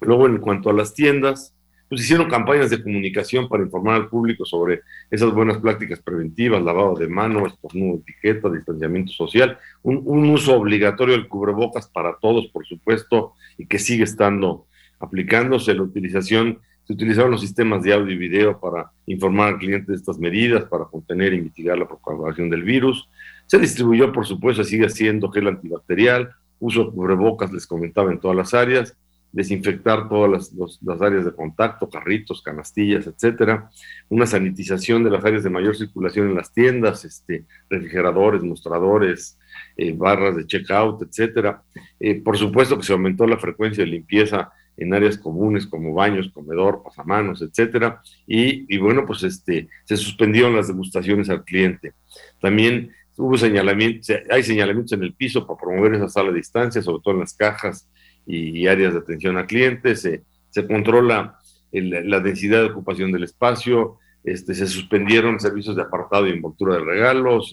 Luego, 0.00 0.26
en 0.26 0.38
cuanto 0.38 0.70
a 0.70 0.72
las 0.72 0.94
tiendas, 0.94 1.54
pues 1.88 2.02
hicieron 2.02 2.28
campañas 2.28 2.70
de 2.70 2.82
comunicación 2.82 3.48
para 3.48 3.62
informar 3.62 3.94
al 3.96 4.08
público 4.08 4.44
sobre 4.44 4.82
esas 5.10 5.32
buenas 5.32 5.58
prácticas 5.58 6.00
preventivas, 6.00 6.62
lavado 6.62 6.94
de 6.94 7.08
manos, 7.08 7.52
estornudo, 7.52 8.00
etiqueta, 8.00 8.50
distanciamiento 8.50 9.12
social, 9.12 9.58
un, 9.82 10.02
un, 10.04 10.30
uso 10.30 10.56
obligatorio 10.56 11.14
del 11.14 11.28
cubrebocas 11.28 11.88
para 11.88 12.16
todos, 12.20 12.46
por 12.48 12.64
supuesto, 12.66 13.32
y 13.58 13.66
que 13.66 13.78
sigue 13.78 14.04
estando 14.04 14.66
aplicándose 15.00 15.74
la 15.74 15.82
utilización 15.82 16.60
se 16.86 16.92
utilizaron 16.92 17.30
los 17.30 17.40
sistemas 17.40 17.82
de 17.82 17.94
audio 17.94 18.12
y 18.12 18.18
video 18.18 18.60
para 18.60 18.90
informar 19.06 19.54
al 19.54 19.58
cliente 19.58 19.92
de 19.92 19.96
estas 19.96 20.18
medidas, 20.18 20.64
para 20.64 20.84
contener 20.84 21.32
y 21.32 21.40
mitigar 21.40 21.78
la 21.78 21.88
propagación 21.88 22.50
del 22.50 22.62
virus. 22.62 23.08
Se 23.46 23.58
distribuyó, 23.58 24.12
por 24.12 24.26
supuesto, 24.26 24.64
sigue 24.64 24.88
siendo 24.90 25.30
gel 25.30 25.48
antibacterial, 25.48 26.30
uso 26.58 26.84
de 26.84 26.90
cubrebocas, 26.92 27.52
les 27.52 27.66
comentaba, 27.66 28.12
en 28.12 28.20
todas 28.20 28.36
las 28.36 28.54
áreas, 28.54 28.96
desinfectar 29.32 30.08
todas 30.08 30.52
las, 30.54 31.00
áreas 31.00 31.24
de 31.24 31.32
contacto, 31.32 31.88
carritos, 31.88 32.40
canastillas, 32.40 33.06
etcétera, 33.06 33.68
una 34.08 34.26
sanitización 34.26 35.02
de 35.02 35.10
las 35.10 35.24
áreas 35.24 35.42
de 35.42 35.50
mayor 35.50 35.74
circulación 35.74 36.28
en 36.28 36.36
las 36.36 36.52
tiendas, 36.52 37.04
este, 37.04 37.44
refrigeradores, 37.68 38.42
mostradores, 38.42 39.36
eh, 39.76 39.92
barras 39.92 40.36
de 40.36 40.46
checkout, 40.46 41.02
etcétera. 41.02 41.62
Eh, 41.98 42.22
por 42.22 42.38
supuesto 42.38 42.76
que 42.76 42.84
se 42.84 42.92
aumentó 42.92 43.26
la 43.26 43.38
frecuencia 43.38 43.84
de 43.84 43.90
limpieza 43.90 44.52
en 44.76 44.94
áreas 44.94 45.18
comunes 45.18 45.66
como 45.66 45.94
baños, 45.94 46.30
comedor, 46.32 46.82
pasamanos, 46.82 47.42
etcétera. 47.42 48.02
Y, 48.26 48.76
bueno, 48.78 49.04
pues 49.06 49.22
este, 49.22 49.68
se 49.84 49.96
suspendieron 49.96 50.56
las 50.56 50.68
degustaciones 50.68 51.30
al 51.30 51.44
cliente. 51.44 51.92
También 52.40 52.92
hubo 53.16 53.36
señalamientos, 53.36 54.16
hay 54.30 54.42
señalamientos 54.42 54.92
en 54.92 55.04
el 55.04 55.14
piso 55.14 55.46
para 55.46 55.60
promover 55.60 55.94
esa 55.94 56.08
sala 56.08 56.30
de 56.30 56.36
distancia, 56.36 56.82
sobre 56.82 57.02
todo 57.02 57.14
en 57.14 57.20
las 57.20 57.34
cajas 57.34 57.88
y, 58.26 58.66
áreas 58.66 58.94
de 58.94 59.00
atención 59.00 59.36
a 59.38 59.46
clientes. 59.46 60.02
Se, 60.02 60.66
controla 60.66 61.38
la 61.72 62.20
densidad 62.20 62.60
de 62.60 62.70
ocupación 62.70 63.10
del 63.10 63.24
espacio, 63.24 63.98
este, 64.22 64.54
se 64.54 64.66
suspendieron 64.66 65.40
servicios 65.40 65.74
de 65.74 65.82
apartado 65.82 66.26
y 66.26 66.30
envoltura 66.30 66.76
de 66.76 66.84
regalos, 66.84 67.52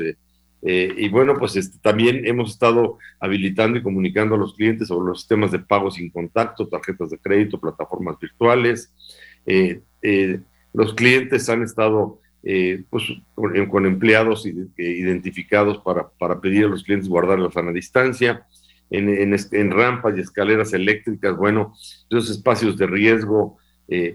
eh, 0.61 0.93
y 0.95 1.09
bueno, 1.09 1.35
pues 1.37 1.55
este, 1.55 1.79
también 1.79 2.25
hemos 2.25 2.51
estado 2.51 2.99
habilitando 3.19 3.79
y 3.79 3.83
comunicando 3.83 4.35
a 4.35 4.37
los 4.37 4.53
clientes 4.53 4.87
sobre 4.87 5.09
los 5.09 5.19
sistemas 5.19 5.51
de 5.51 5.59
pago 5.59 5.89
sin 5.89 6.09
contacto, 6.11 6.67
tarjetas 6.67 7.09
de 7.09 7.17
crédito, 7.17 7.59
plataformas 7.59 8.19
virtuales. 8.19 8.93
Eh, 9.45 9.81
eh, 10.01 10.39
los 10.73 10.93
clientes 10.93 11.49
han 11.49 11.63
estado 11.63 12.19
pues, 12.89 13.03
con, 13.35 13.85
empleados 13.85 14.45
identificados 14.45 15.77
para, 15.79 16.09
para, 16.09 16.39
pedir 16.39 16.65
a 16.65 16.69
los 16.69 16.83
clientes 16.83 17.09
guardar 17.09 17.39
la 17.39 17.51
sana 17.51 17.71
distancia. 17.71 18.45
En, 18.89 19.09
en, 19.09 19.71
rampas 19.71 20.17
y 20.17 20.21
escaleras 20.21 20.73
eléctricas, 20.73 21.37
bueno, 21.37 21.73
esos 22.09 22.29
espacios 22.29 22.77
de 22.77 22.87
riesgo, 22.87 23.57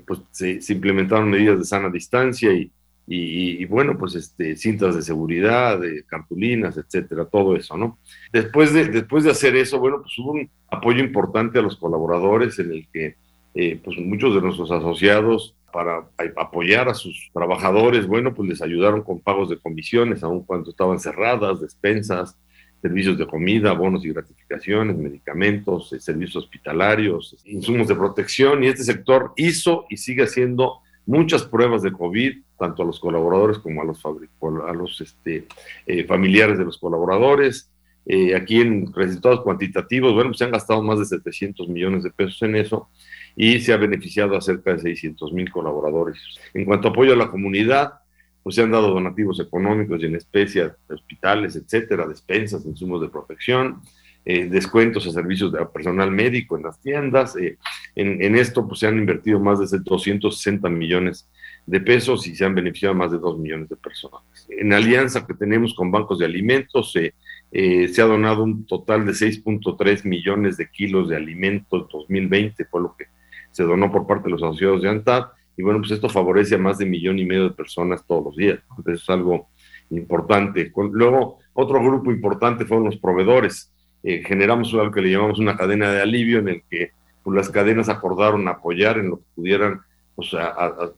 pues 0.07 0.21
se, 0.33 0.61
se 0.61 0.73
implementaron 0.75 1.31
medidas 1.31 1.59
de 1.59 1.65
sana 1.65 1.89
distancia 1.89 2.53
y, 2.53 2.71
y, 3.09 3.65
bueno, 3.67 3.97
pues 3.97 4.17
este, 4.17 4.57
cintas 4.57 4.97
de 4.97 5.03
seguridad, 5.03 5.79
de 5.79 6.03
cartulinas, 6.05 6.77
etcétera, 6.77 7.25
todo 7.27 7.55
eso, 7.55 7.77
¿no? 7.77 7.99
Después 8.33 8.73
de, 8.73 8.87
después 8.87 9.23
de 9.23 9.31
hacer 9.31 9.55
eso, 9.55 9.79
bueno, 9.79 10.01
pues 10.03 10.19
hubo 10.19 10.33
un 10.33 10.51
apoyo 10.69 11.05
importante 11.05 11.59
a 11.61 11.63
los 11.63 11.77
colaboradores 11.77 12.59
en 12.59 12.73
el 12.73 12.89
que 12.93 13.15
eh, 13.55 13.81
pues 13.83 13.97
muchos 13.99 14.35
de 14.35 14.41
nuestros 14.41 14.71
asociados 14.73 15.55
para 15.73 16.09
apoyar 16.37 16.89
a 16.89 16.95
sus 16.95 17.31
trabajadores, 17.33 18.07
bueno, 18.07 18.35
pues 18.35 18.49
les 18.49 18.63
ayudaron 18.63 19.03
con 19.03 19.21
pagos 19.21 19.51
de 19.51 19.59
comisiones, 19.59 20.25
aun 20.25 20.43
cuando 20.43 20.71
estaban 20.71 20.99
cerradas, 20.99 21.61
despensas, 21.61 22.37
servicios 22.83 23.17
de 23.19 23.27
comida, 23.27 23.73
bonos 23.73 24.05
y 24.05 24.13
gratificaciones, 24.13 24.97
medicamentos, 24.97 25.93
eh, 25.93 26.01
servicios 26.01 26.45
hospitalarios, 26.45 27.37
insumos 27.45 27.89
de 27.89 27.95
protección, 27.95 28.65
y 28.65 28.69
este 28.69 28.85
sector 28.85 29.33
hizo 29.37 29.87
y 29.89 29.97
sigue 29.97 30.25
haciendo 30.25 30.81
muchas 31.05 31.45
pruebas 31.45 31.83
de 31.83 31.93
COVID, 31.93 32.39
tanto 32.59 32.83
a 32.83 32.87
los 32.87 33.01
colaboradores 33.01 33.59
como 33.59 33.83
a 33.83 33.85
los, 33.85 34.03
a 34.05 34.73
los 34.73 35.01
este, 35.01 35.47
eh, 35.87 36.05
familiares 36.05 36.59
de 36.59 36.65
los 36.65 36.79
colaboradores. 36.79 37.71
Eh, 38.07 38.37
aquí 38.37 38.61
en 38.61 38.93
resultados 38.93 39.41
cuantitativos, 39.43 40.15
bueno, 40.15 40.31
pues 40.31 40.39
se 40.39 40.45
han 40.45 40.53
gastado 40.53 40.83
más 40.83 40.99
de 40.99 41.07
700 41.07 41.69
millones 41.69 42.05
de 42.05 42.11
pesos 42.11 42.41
en 42.43 42.55
eso 42.57 42.89
y 43.35 43.61
se 43.61 43.73
ha 43.73 43.77
beneficiado 43.77 44.37
a 44.37 44.41
cerca 44.41 44.73
de 44.73 44.79
600 44.79 45.33
mil 45.33 45.51
colaboradores. 45.51 46.19
En 46.55 46.65
cuanto 46.65 46.89
a 46.89 46.91
apoyo 46.93 47.13
a 47.13 47.17
la 47.17 47.31
comunidad, 47.31 47.95
pues 48.43 48.55
se 48.55 48.63
han 48.63 48.71
dado 48.71 48.91
donativos 48.91 49.41
económicos 49.41 50.01
y 50.01 50.07
en 50.07 50.15
especie 50.15 50.71
hospitales, 50.89 51.57
etcétera, 51.57 52.07
despensas, 52.07 52.65
insumos 52.65 53.03
de 53.03 53.09
protección, 53.09 53.83
eh, 54.25 54.45
descuentos 54.45 55.07
a 55.07 55.11
servicios 55.11 55.53
de 55.53 55.67
personal 55.67 56.11
médico 56.11 56.57
en 56.57 56.63
las 56.63 56.81
tiendas. 56.81 57.37
Eh, 57.37 57.59
en, 57.95 58.37
esto 58.37 58.67
pues, 58.67 58.81
se 58.81 58.87
han 58.87 58.99
invertido 58.99 59.41
más 59.41 59.59
de 59.59 59.79
260 59.79 60.69
millones 60.69 61.29
de 61.67 61.81
pesos 61.81 62.27
y 62.27 62.37
se 62.37 62.45
han 62.45 62.55
beneficiado 62.55 62.95
más 62.95 63.11
de 63.11 63.19
2 63.19 63.39
millones 63.39 63.69
de 63.69 63.77
personas. 63.77 64.23
En 64.49 64.73
alianza 64.73 65.27
que 65.27 65.35
tenemos 65.35 65.75
con 65.75 65.91
bancos 65.91 66.19
de 66.19 66.25
alimentos, 66.25 66.95
eh, 66.97 67.89
se 67.89 68.03
ha 68.03 68.07
donado 68.07 68.45
un 68.45 68.67
total 68.67 69.05
de 69.05 69.13
6.3 69.13 70.05
millones 70.05 70.57
de 70.57 70.71
kilos 70.71 71.09
de 71.09 71.17
alimentos 71.17 71.83
en 71.83 71.89
2020, 71.91 72.65
fue 72.67 72.81
lo 72.83 72.95
que 72.97 73.07
se 73.51 73.65
donó 73.65 73.91
por 73.91 74.07
parte 74.07 74.25
de 74.25 74.31
los 74.31 74.43
asociados 74.43 74.83
de 74.83 74.91
ANTAD. 74.91 75.25
Y 75.57 75.63
bueno, 75.63 75.81
pues 75.81 75.91
esto 75.91 76.09
favorece 76.09 76.57
a 76.57 76.59
más 76.59 76.79
de 76.79 76.85
millón 76.85 77.19
y 77.19 77.25
medio 77.25 77.45
de 77.45 77.55
personas 77.55 78.05
todos 78.07 78.25
los 78.27 78.37
días. 78.37 78.61
Entonces 78.77 79.03
es 79.03 79.11
algo 79.11 79.49
importante. 79.91 80.71
Luego, 80.93 81.39
otro 81.55 81.83
grupo 81.83 82.11
importante 82.11 82.67
fueron 82.67 82.85
los 82.85 82.99
proveedores. 82.99 83.73
Eh, 84.03 84.23
generamos 84.25 84.73
algo 84.75 84.93
que 84.93 85.01
le 85.01 85.11
llamamos 85.11 85.39
una 85.39 85.57
cadena 85.57 85.91
de 85.91 86.03
alivio 86.03 86.39
en 86.39 86.49
el 86.49 86.63
que 86.69 86.93
pues, 87.23 87.35
las 87.35 87.49
cadenas 87.49 87.89
acordaron 87.89 88.47
apoyar 88.47 88.99
en 88.99 89.11
lo 89.11 89.17
que 89.19 89.25
pudieran, 89.35 89.81
pues, 90.17 90.33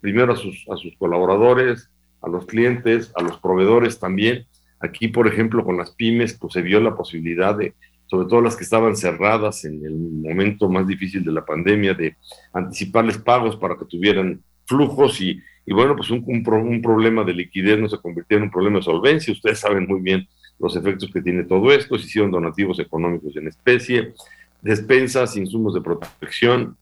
primero 0.01 0.33
a 0.33 0.37
sus, 0.37 0.65
a 0.71 0.77
sus 0.77 0.97
colaboradores, 0.97 1.91
a 2.23 2.29
los 2.29 2.47
clientes, 2.47 3.13
a 3.15 3.23
los 3.23 3.39
proveedores 3.39 3.99
también. 3.99 4.47
Aquí, 4.81 5.09
por 5.09 5.27
ejemplo, 5.27 5.65
con 5.65 5.77
las 5.77 5.91
pymes, 5.91 6.35
pues 6.35 6.53
se 6.53 6.63
vio 6.63 6.81
la 6.81 6.95
posibilidad 6.97 7.57
de, 7.57 7.75
sobre 8.07 8.29
todo 8.29 8.41
las 8.41 8.57
que 8.57 8.65
estaban 8.65 8.97
cerradas 8.97 9.65
en 9.65 9.85
el 9.85 9.93
momento 9.93 10.69
más 10.69 10.87
difícil 10.87 11.25
de 11.25 11.33
la 11.33 11.45
pandemia, 11.45 11.95
de 11.95 12.17
anticiparles 12.53 13.19
pagos 13.19 13.57
para 13.57 13.77
que 13.77 13.85
tuvieran 13.85 14.41
flujos 14.67 15.21
y, 15.21 15.41
y 15.67 15.75
bueno, 15.75 15.97
pues 15.97 16.11
un, 16.11 16.23
un, 16.27 16.47
un, 16.47 16.83
problema 16.83 17.25
de 17.25 17.35
liquidez 17.35 17.79
no 17.79 17.89
se 17.89 17.99
convirtió 17.99 18.37
en 18.37 18.45
un 18.45 18.51
problema 18.51 18.79
de 18.79 18.85
solvencia. 18.85 19.33
Ustedes 19.33 19.59
saben 19.59 19.87
muy 19.87 20.01
bien 20.01 20.27
los 20.59 20.77
efectos 20.77 21.11
que 21.13 21.23
tiene 21.23 21.45
todo 21.45 21.71
esto, 21.73 21.99
se 21.99 22.07
hicieron 22.07 22.31
donativos 22.31 22.79
económicos 22.81 23.37
en 23.37 23.49
especie, 23.49 24.15
despensas, 24.61 25.37
insumos 25.37 25.75
de 25.75 25.81
protección, 25.81 26.77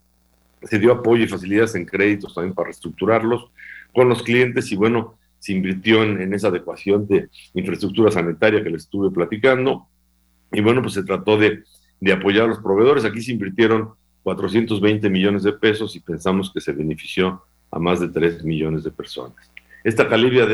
se 0.63 0.79
dio 0.79 0.93
apoyo 0.93 1.25
y 1.25 1.29
facilidades 1.29 1.75
en 1.75 1.85
créditos 1.85 2.35
también 2.35 2.55
para 2.55 2.67
reestructurarlos 2.67 3.51
con 3.93 4.09
los 4.09 4.23
clientes 4.23 4.71
y 4.73 4.77
bueno, 4.77 5.19
se 5.39 5.53
invirtió 5.53 6.03
en, 6.03 6.33
esa 6.33 6.49
adecuación 6.49 7.07
de 7.07 7.29
infraestructura 7.55 8.11
sanitaria 8.11 8.63
que 8.63 8.71
les 8.71 8.83
estuve 8.83 9.11
platicando 9.11 9.87
y 10.53 10.61
bueno, 10.61 10.83
pues 10.83 10.95
se 10.95 11.03
trató 11.03 11.39
de, 11.39 11.63
de 12.01 12.13
apoyar 12.13 12.45
a 12.45 12.49
los 12.49 12.59
proveedores. 12.59 13.05
Aquí 13.05 13.21
se 13.21 13.33
invirtieron 13.33 13.91
420 14.23 15.09
millones 15.11 15.43
de 15.43 15.53
pesos 15.53 15.95
y 15.97 16.01
pensamos 16.01 16.53
que 16.53 16.61
se 16.61 16.73
benefició 16.73 17.43
a 17.71 17.79
más 17.79 18.01
de 18.01 18.09
3 18.09 18.45
millones 18.45 18.85
de 18.85 18.91
personas. 18.91 19.37
Esta, 19.85 20.09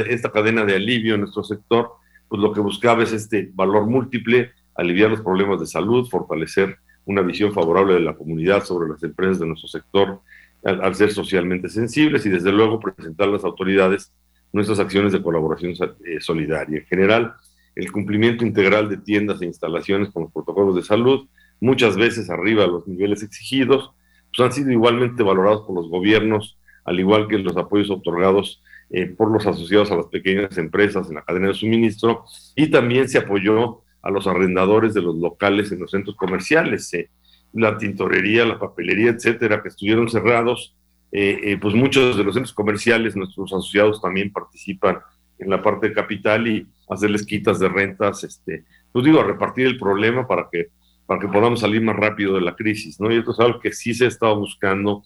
esta 0.09 0.31
cadena 0.31 0.65
de 0.65 0.75
alivio 0.75 1.15
en 1.15 1.21
nuestro 1.21 1.43
sector 1.43 1.93
pues 2.33 2.41
lo 2.41 2.55
que 2.55 2.61
buscaba 2.61 3.03
es 3.03 3.13
este 3.13 3.51
valor 3.53 3.87
múltiple, 3.87 4.53
aliviar 4.75 5.11
los 5.11 5.21
problemas 5.21 5.61
de 5.61 5.67
salud, 5.67 6.09
fortalecer 6.09 6.79
una 7.05 7.23
visión 7.23 7.53
favorable 7.53 7.95
de 7.95 8.01
la 8.01 8.15
comunidad 8.15 8.65
sobre 8.65 8.89
las 8.89 9.03
empresas 9.03 9.39
de 9.39 9.47
nuestro 9.47 9.69
sector 9.69 10.21
al, 10.65 10.95
ser 10.95 11.11
socialmente 11.11 11.69
sensibles 11.69 12.25
y 12.25 12.31
desde 12.31 12.53
luego 12.53 12.79
presentar 12.79 13.29
a 13.29 13.33
las 13.33 13.45
autoridades 13.45 14.13
nuestras 14.53 14.79
acciones 14.79 15.13
de 15.13 15.23
colaboración 15.23 15.73
eh, 16.05 16.21
solidaria. 16.21 16.79
En 16.79 16.87
general, 16.87 17.35
el 17.75 17.91
cumplimiento 17.91 18.45
integral 18.45 18.89
de 18.89 18.99
tiendas 18.99 19.41
e 19.43 19.47
instalaciones 19.47 20.11
con 20.11 20.25
los 20.25 20.33
protocolos 20.33 20.77
de 20.77 20.83
salud, 20.83 21.27
muchas 21.61 21.97
veces 21.97 22.31
arriba 22.31 22.63
de 22.63 22.69
los 22.69 22.87
niveles 22.87 23.23
exigidos, 23.23 23.91
pues 24.35 24.47
han 24.47 24.53
sido 24.53 24.71
igualmente 24.71 25.23
valorados 25.23 25.63
por 25.63 25.75
los 25.75 25.89
gobiernos, 25.89 26.59
al 26.85 27.01
igual 27.01 27.29
que 27.29 27.39
los 27.39 27.57
apoyos 27.57 27.91
otorgados 27.91 28.63
eh, 28.91 29.07
por 29.07 29.31
los 29.31 29.47
asociados 29.47 29.91
a 29.91 29.97
las 29.97 30.07
pequeñas 30.07 30.57
empresas 30.59 31.09
en 31.09 31.15
la 31.15 31.23
cadena 31.23 31.49
de 31.49 31.55
suministro 31.55 32.25
y 32.55 32.69
también 32.69 33.09
se 33.09 33.19
apoyó 33.19 33.83
a 34.03 34.11
los 34.11 34.27
arrendadores 34.27 34.95
de 34.95 35.03
los 35.03 35.17
locales 35.17 35.73
en 35.73 35.81
los 35.81 35.91
centros 35.91 36.17
comerciales, 36.17 36.93
eh, 36.95 37.11
la 37.53 37.79
tintorería, 37.79 38.45
la 38.45 38.59
papelería, 38.59 39.11
etcétera, 39.11 39.63
que 39.63 39.69
estuvieron 39.69 40.09
cerrados. 40.09 40.75
Eh, 41.15 41.59
pues 41.61 41.75
muchos 41.75 42.17
de 42.17 42.25
los 42.25 42.35
centros 42.35 42.55
comerciales, 42.55 43.15
nuestros 43.15 43.53
asociados 43.53 44.01
también 44.01 44.33
participan 44.33 44.99
en 45.39 45.51
la 45.51 45.63
parte 45.63 45.89
de 45.89 45.95
capital 45.95 46.47
y 46.49 46.67
hacerles 46.89 47.27
quitas 47.27 47.59
de 47.59 47.69
rentas, 47.69 48.25
este, 48.25 48.65
pues 48.93 49.05
digo, 49.05 49.21
a 49.21 49.25
repartir 49.25 49.67
el 49.67 49.79
problema 49.79 50.27
para 50.27 50.49
que, 50.51 50.69
para 51.07 51.21
que 51.21 51.29
podamos 51.29 51.61
salir 51.61 51.83
más 51.83 51.97
rápido 51.97 52.35
de 52.35 52.41
la 52.41 52.55
crisis, 52.55 53.01
¿no? 53.01 53.13
Y 53.13 53.17
esto 53.17 53.33
es 53.33 53.41
algo 53.41 53.61
que 53.61 53.73
sí 53.73 53.93
se 53.95 54.05
ha 54.05 54.09
estado 54.09 54.39
buscando 54.39 55.03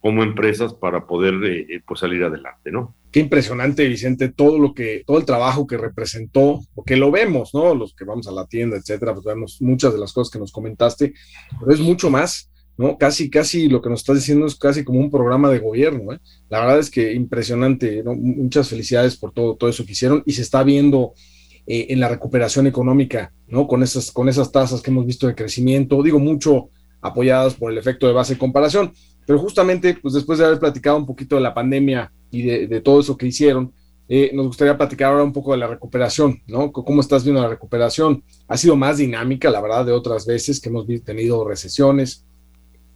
como 0.00 0.22
empresas 0.22 0.72
para 0.72 1.06
poder 1.06 1.34
eh, 1.44 1.66
eh, 1.68 1.80
pues 1.86 2.00
salir 2.00 2.24
adelante, 2.24 2.72
¿no? 2.72 2.94
Qué 3.12 3.20
impresionante, 3.20 3.86
Vicente, 3.86 4.30
todo 4.30 4.58
lo 4.58 4.72
que, 4.72 5.02
todo 5.06 5.18
el 5.18 5.26
trabajo 5.26 5.66
que 5.66 5.76
representó, 5.76 6.60
porque 6.74 6.96
lo 6.96 7.10
vemos, 7.10 7.52
¿no? 7.52 7.74
Los 7.74 7.94
que 7.94 8.04
vamos 8.04 8.26
a 8.26 8.32
la 8.32 8.46
tienda, 8.46 8.76
etcétera, 8.76 9.12
pues 9.12 9.26
vemos 9.26 9.60
muchas 9.60 9.92
de 9.92 9.98
las 9.98 10.12
cosas 10.12 10.32
que 10.32 10.38
nos 10.38 10.52
comentaste, 10.52 11.12
pero 11.58 11.72
es 11.72 11.80
mucho 11.80 12.08
más, 12.08 12.50
¿no? 12.78 12.96
Casi, 12.96 13.28
casi 13.28 13.68
lo 13.68 13.82
que 13.82 13.90
nos 13.90 14.00
estás 14.00 14.16
diciendo 14.16 14.46
es 14.46 14.56
casi 14.56 14.84
como 14.84 15.00
un 15.00 15.10
programa 15.10 15.50
de 15.50 15.58
gobierno, 15.58 16.14
¿eh? 16.14 16.18
La 16.48 16.60
verdad 16.60 16.78
es 16.78 16.90
que 16.90 17.12
impresionante, 17.12 18.02
¿no? 18.02 18.14
Muchas 18.14 18.70
felicidades 18.70 19.18
por 19.18 19.32
todo, 19.32 19.56
todo 19.56 19.68
eso 19.68 19.84
que 19.84 19.92
hicieron 19.92 20.22
y 20.24 20.32
se 20.32 20.42
está 20.42 20.62
viendo 20.62 21.12
eh, 21.66 21.88
en 21.90 22.00
la 22.00 22.08
recuperación 22.08 22.66
económica, 22.66 23.34
¿no? 23.48 23.66
Con 23.66 23.82
esas, 23.82 24.10
con 24.10 24.30
esas 24.30 24.50
tasas 24.50 24.80
que 24.80 24.90
hemos 24.90 25.04
visto 25.04 25.26
de 25.26 25.34
crecimiento, 25.34 26.02
digo 26.02 26.18
mucho 26.18 26.70
apoyadas 27.02 27.54
por 27.54 27.70
el 27.70 27.78
efecto 27.78 28.06
de 28.06 28.12
base 28.12 28.34
de 28.34 28.38
comparación, 28.38 28.92
pero 29.30 29.38
justamente, 29.38 29.94
pues 29.94 30.14
después 30.14 30.40
de 30.40 30.44
haber 30.44 30.58
platicado 30.58 30.96
un 30.96 31.06
poquito 31.06 31.36
de 31.36 31.40
la 31.40 31.54
pandemia 31.54 32.12
y 32.32 32.42
de, 32.42 32.80
todo 32.80 32.98
eso 32.98 33.16
que 33.16 33.28
hicieron, 33.28 33.72
eh, 34.08 34.32
nos 34.34 34.48
gustaría 34.48 34.76
platicar 34.76 35.12
ahora 35.12 35.22
un 35.22 35.32
poco 35.32 35.52
de 35.52 35.58
la 35.58 35.68
recuperación, 35.68 36.42
¿no? 36.48 36.72
¿Cómo 36.72 37.00
estás 37.00 37.22
viendo 37.22 37.40
la 37.40 37.48
recuperación? 37.48 38.24
Ha 38.48 38.56
sido 38.56 38.74
más 38.74 38.98
dinámica, 38.98 39.48
la 39.48 39.60
verdad, 39.60 39.86
de 39.86 39.92
otras 39.92 40.26
veces 40.26 40.60
que 40.60 40.68
hemos 40.68 40.84
tenido 41.04 41.46
recesiones. 41.46 42.24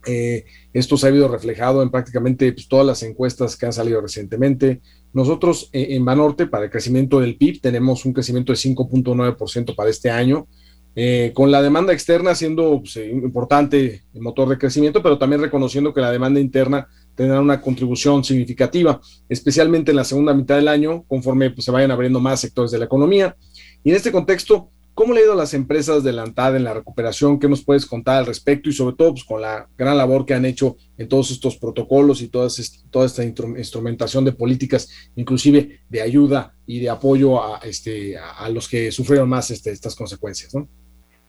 Eh, 0.05 0.43
esto 0.73 0.97
se 0.97 1.05
ha 1.05 1.09
habido 1.09 1.29
reflejado 1.29 1.81
en 1.81 1.89
prácticamente 1.89 2.51
pues, 2.51 2.67
todas 2.67 2.85
las 2.85 3.01
encuestas 3.03 3.55
que 3.55 3.67
han 3.67 3.71
salido 3.71 4.01
recientemente. 4.01 4.81
Nosotros 5.13 5.69
eh, 5.71 5.87
en 5.91 6.03
Banorte, 6.03 6.47
para 6.47 6.65
el 6.65 6.69
crecimiento 6.69 7.21
del 7.21 7.37
PIB, 7.37 7.61
tenemos 7.61 8.03
un 8.03 8.11
crecimiento 8.11 8.51
de 8.51 8.57
5.9% 8.57 9.73
para 9.73 9.89
este 9.89 10.11
año. 10.11 10.49
Eh, 10.97 11.33
con 11.33 11.51
la 11.51 11.61
demanda 11.61 11.91
externa 11.91 12.33
siendo 12.35 12.79
pues, 12.79 12.95
eh, 12.95 13.09
importante 13.11 14.03
el 14.13 14.21
motor 14.21 14.47
de 14.47 14.57
crecimiento, 14.57 15.03
pero 15.03 15.17
también 15.17 15.41
reconociendo 15.41 15.93
que 15.93 15.99
la 15.99 16.09
demanda 16.09 16.39
interna 16.39 16.87
tendrá 17.15 17.41
una 17.41 17.59
contribución 17.59 18.23
significativa, 18.23 19.01
especialmente 19.27 19.91
en 19.91 19.97
la 19.97 20.05
segunda 20.05 20.33
mitad 20.33 20.55
del 20.55 20.69
año, 20.69 21.03
conforme 21.07 21.51
pues, 21.51 21.65
se 21.65 21.71
vayan 21.71 21.91
abriendo 21.91 22.21
más 22.21 22.39
sectores 22.39 22.71
de 22.71 22.79
la 22.79 22.85
economía. 22.85 23.35
Y 23.83 23.89
en 23.89 23.97
este 23.97 24.11
contexto, 24.11 24.69
¿cómo 24.93 25.13
le 25.13 25.19
ha 25.19 25.23
ido 25.25 25.35
las 25.35 25.53
empresas 25.53 26.01
de 26.01 26.17
ANTAD 26.17 26.55
en 26.55 26.63
la 26.63 26.73
recuperación? 26.73 27.39
¿Qué 27.39 27.49
nos 27.49 27.63
puedes 27.65 27.85
contar 27.85 28.19
al 28.19 28.25
respecto? 28.25 28.69
Y 28.69 28.73
sobre 28.73 28.95
todo, 28.95 29.11
pues, 29.11 29.25
con 29.25 29.41
la 29.41 29.67
gran 29.77 29.97
labor 29.97 30.25
que 30.25 30.33
han 30.33 30.45
hecho 30.45 30.77
en 30.97 31.09
todos 31.09 31.29
estos 31.29 31.57
protocolos 31.57 32.21
y 32.21 32.29
toda 32.29 32.47
esta 33.05 33.23
instrumentación 33.25 34.23
de 34.23 34.31
políticas, 34.31 34.89
inclusive 35.17 35.81
de 35.89 36.01
ayuda 36.01 36.55
y 36.65 36.79
de 36.79 36.89
apoyo 36.89 37.43
a, 37.43 37.59
este, 37.59 38.17
a 38.17 38.47
los 38.49 38.69
que 38.69 38.93
sufrieron 38.93 39.27
más 39.27 39.51
este, 39.51 39.71
estas 39.71 39.93
consecuencias, 39.93 40.55
¿no? 40.55 40.69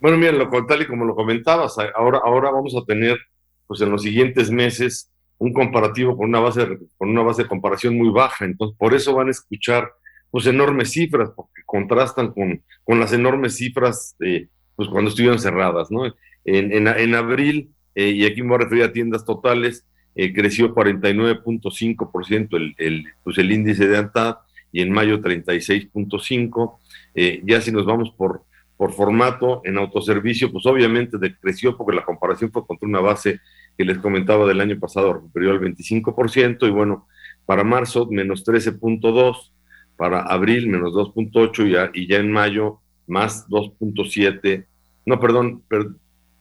Bueno, 0.01 0.19
mira, 0.19 0.33
lo, 0.33 0.49
tal 0.67 0.83
y 0.83 0.87
como 0.87 1.05
lo 1.05 1.15
comentabas, 1.15 1.77
ahora, 1.95 2.21
ahora 2.25 2.51
vamos 2.51 2.75
a 2.77 2.85
tener, 2.85 3.19
pues 3.67 3.81
en 3.81 3.91
los 3.91 4.03
siguientes 4.03 4.51
meses, 4.51 5.11
un 5.39 5.53
comparativo 5.53 6.17
con 6.17 6.29
una 6.29 6.41
base 6.41 6.67
de, 6.67 6.79
con 6.97 7.11
una 7.11 7.23
base 7.23 7.43
de 7.43 7.49
comparación 7.49 7.97
muy 7.97 8.11
baja. 8.11 8.45
Entonces, 8.45 8.77
por 8.79 8.95
eso 8.95 9.15
van 9.15 9.29
a 9.29 9.33
escuchar, 9.33 9.91
pues, 10.31 10.47
enormes 10.47 10.91
cifras, 10.91 11.31
porque 11.35 11.63
contrastan 11.65 12.33
con, 12.33 12.63
con 12.85 13.01
las 13.01 13.13
enormes 13.13 13.57
cifras, 13.57 14.17
de, 14.19 14.49
pues, 14.75 14.89
cuando 14.89 15.11
estuvieron 15.11 15.39
cerradas, 15.39 15.91
¿no? 15.91 16.07
En, 16.45 16.87
en, 16.87 17.15
abril, 17.15 17.73
eh, 17.95 18.11
y 18.11 18.25
aquí 18.25 18.43
me 18.43 18.49
voy 18.51 18.57
a 18.57 18.65
referir 18.65 18.85
a 18.85 18.93
tiendas 18.93 19.25
totales, 19.25 19.87
eh, 20.15 20.33
creció 20.33 20.75
49.5% 20.75 22.57
el, 22.57 22.75
el, 22.79 23.05
pues, 23.25 23.39
el 23.39 23.51
índice 23.53 23.89
de 23.89 23.99
ANTAD, 23.99 24.37
y 24.73 24.83
en 24.83 24.93
mayo 24.93 25.21
36.5%. 25.21 26.79
Eh, 27.15 27.41
ya 27.45 27.61
si 27.61 27.73
nos 27.73 27.87
vamos 27.87 28.11
por 28.11 28.45
por 28.77 28.93
formato 28.93 29.63
en 29.65 29.79
autoservicio, 29.79 30.53
pues 30.53 30.67
obviamente 30.67 31.19
decreció 31.19 31.77
porque 31.77 31.97
la 31.97 32.05
comparación 32.05 32.51
fue 32.53 32.67
contra 32.67 32.89
una 32.89 33.01
base 33.01 33.41
que 33.77 33.85
les 33.85 33.99
comentaba 33.99 34.47
del 34.47 34.61
año 34.61 34.79
pasado, 34.79 35.15
recuperó 35.15 35.53
el 35.53 35.61
25%, 35.61 36.67
y 36.67 36.71
bueno, 36.71 37.07
para 37.47 37.65
marzo 37.65 38.07
menos 38.11 38.45
13.2, 38.45 39.53
para 39.97 40.21
abril 40.21 40.69
menos 40.69 40.93
2.8 40.93 41.93
y 41.95 42.03
y 42.03 42.07
ya 42.07 42.19
en 42.19 42.31
mayo 42.31 42.81
más 43.07 43.49
2.7, 43.49 44.67
no, 45.07 45.21
perdón, 45.21 45.63
per, 45.69 45.87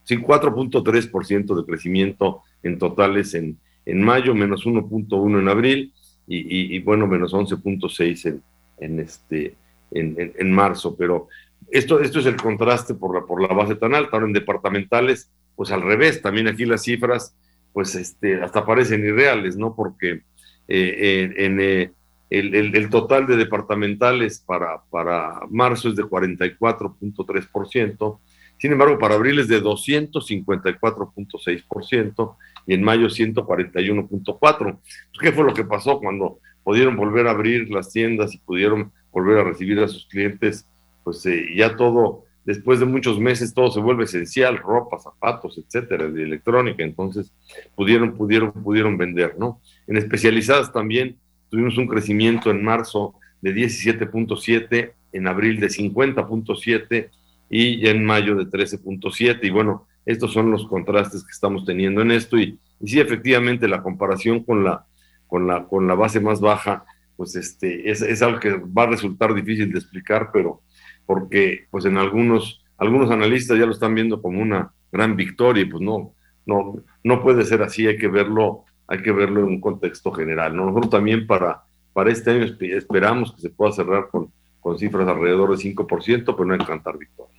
4.3% 0.08 1.56
de 1.56 1.66
crecimiento 1.66 2.42
en 2.64 2.78
totales 2.78 3.34
en, 3.34 3.58
en 3.86 4.02
mayo, 4.02 4.36
menos 4.36 4.66
1.1 4.66 5.40
en 5.40 5.48
abril 5.48 5.94
y, 6.28 6.76
y, 6.76 6.80
bueno, 6.80 7.08
menos 7.08 7.34
11.6 7.34 8.26
en, 8.26 8.44
en, 8.80 9.00
este, 9.00 9.56
en, 9.92 10.34
en 10.38 10.52
marzo, 10.52 10.96
pero 10.96 11.28
esto, 11.72 12.00
esto 12.00 12.20
es 12.20 12.26
el 12.26 12.36
contraste 12.36 12.94
por 12.94 13.16
la, 13.16 13.26
por 13.26 13.42
la 13.42 13.54
base 13.54 13.76
tan 13.76 13.96
alta. 13.96 14.12
Ahora 14.14 14.28
en 14.28 14.34
departamentales, 14.34 15.32
pues 15.56 15.72
al 15.72 15.82
revés, 15.82 16.22
también 16.22 16.48
aquí 16.48 16.66
las 16.66 16.84
cifras, 16.84 17.36
pues 17.74 17.96
este, 17.96 18.42
hasta 18.42 18.66
parecen 18.66 19.06
irreales, 19.06 19.58
¿no? 19.58 19.76
Porque 19.76 20.22
eh, 20.68 21.34
en, 21.38 21.60
eh, 21.60 21.92
el, 22.30 22.90
total 22.90 23.28
de 23.28 23.38
departamentales 23.38 24.40
para, 24.40 24.82
para 24.90 25.42
marzo 25.50 25.90
es 25.90 25.96
de 25.96 26.04
44.3%, 26.04 28.20
sin 28.58 28.72
embargo, 28.72 28.98
para 28.98 29.16
abril 29.16 29.40
es 29.40 29.48
de 29.48 29.62
254.6% 29.62 32.36
y 32.68 32.74
en 32.74 32.84
mayo 32.84 33.08
141.4%. 33.08 34.80
¿Qué 35.20 35.32
fue 35.32 35.44
lo 35.44 35.54
que 35.54 35.66
pasó 35.66 36.00
cuando 36.00 36.40
pudieron 36.64 36.96
volver 36.96 37.28
a 37.28 37.32
abrir 37.32 37.70
las 37.70 37.92
tiendas 37.92 38.34
y 38.34 38.40
pudieron 38.40 38.92
volver 39.12 39.40
a 39.40 39.44
recibir 39.44 39.80
a 39.80 39.88
sus 39.88 40.08
clientes? 40.08 40.68
Pues 41.06 41.24
eh, 41.28 41.46
ya 41.56 41.78
todo, 41.78 42.26
después 42.44 42.80
de 42.80 42.88
muchos 42.88 43.20
meses, 43.20 43.54
todo 43.54 43.72
se 43.72 43.80
vuelve 43.80 44.06
esencial, 44.06 44.58
ropa, 44.58 45.00
zapatos, 45.00 45.58
etcétera, 45.58 46.10
de 46.10 46.24
electrónica, 46.24 46.84
entonces 46.84 47.32
pudieron, 47.76 48.18
pudieron, 48.18 48.52
pudieron 48.52 48.98
vender, 48.98 49.36
¿no? 49.38 49.62
En 49.88 49.98
especializadas 49.98 50.74
también 50.74 51.18
tuvimos 51.50 51.78
un 51.78 51.88
crecimiento 51.88 52.50
en 52.50 52.64
marzo 52.64 53.14
de 53.40 53.54
17.7, 53.54 54.94
en 55.14 55.28
abril 55.28 55.60
de 55.60 55.68
50.7 55.68 57.10
y 57.52 57.88
en 57.88 58.04
mayo 58.04 58.36
de 58.36 58.46
13.7, 58.46 59.40
y 59.44 59.50
bueno, 59.52 59.88
estos 60.08 60.34
son 60.34 60.50
los 60.50 60.68
contrastes 60.68 61.24
que 61.24 61.32
estamos 61.32 61.66
teniendo 61.66 62.02
en 62.02 62.10
esto, 62.10 62.40
y, 62.40 62.58
y 62.82 62.88
sí, 62.88 63.00
efectivamente, 63.00 63.68
la 63.68 63.84
comparación 63.84 64.44
con 64.44 64.64
la, 64.64 64.88
con 65.28 65.46
la, 65.46 65.66
con 65.66 65.88
la 65.88 65.94
base 65.94 66.20
más 66.20 66.42
baja, 66.42 66.84
pues 67.16 67.36
este, 67.36 67.92
es, 67.92 68.02
es 68.02 68.24
algo 68.24 68.40
que 68.40 68.56
va 68.56 68.84
a 68.84 68.88
resultar 68.88 69.36
difícil 69.36 69.72
de 69.72 69.78
explicar, 69.78 70.32
pero 70.34 70.62
porque 71.06 71.66
pues 71.70 71.86
en 71.86 71.98
algunos, 71.98 72.64
algunos 72.78 73.12
analistas 73.12 73.58
ya 73.58 73.66
lo 73.66 73.72
están 73.72 73.96
viendo 73.96 74.22
como 74.22 74.42
una 74.42 74.72
gran 74.92 75.16
victoria 75.16 75.64
y 75.64 75.66
pues 75.66 75.82
no, 75.82 76.14
no, 76.46 76.76
no 77.04 77.22
puede 77.22 77.46
ser 77.46 77.62
así, 77.62 77.88
hay 77.88 77.98
que 77.98 78.08
verlo, 78.08 78.64
hay 78.88 79.02
que 79.02 79.12
verlo 79.12 79.42
en 79.42 79.48
un 79.48 79.62
contexto 79.62 80.12
general. 80.12 80.56
Nosotros 80.56 80.90
también 80.90 81.28
para, 81.28 81.64
para 81.94 82.12
este 82.12 82.32
año 82.32 82.46
esperamos 82.60 83.34
que 83.34 83.42
se 83.42 83.50
pueda 83.50 83.72
cerrar 83.72 84.10
con, 84.10 84.32
con 84.60 84.78
cifras 84.78 85.08
alrededor 85.08 85.56
de 85.56 85.64
5%, 85.64 86.24
pero 86.26 86.46
no 86.46 86.54
hay 86.54 86.60
que 86.60 86.66
cantar 86.66 86.98
victoria. 86.98 87.36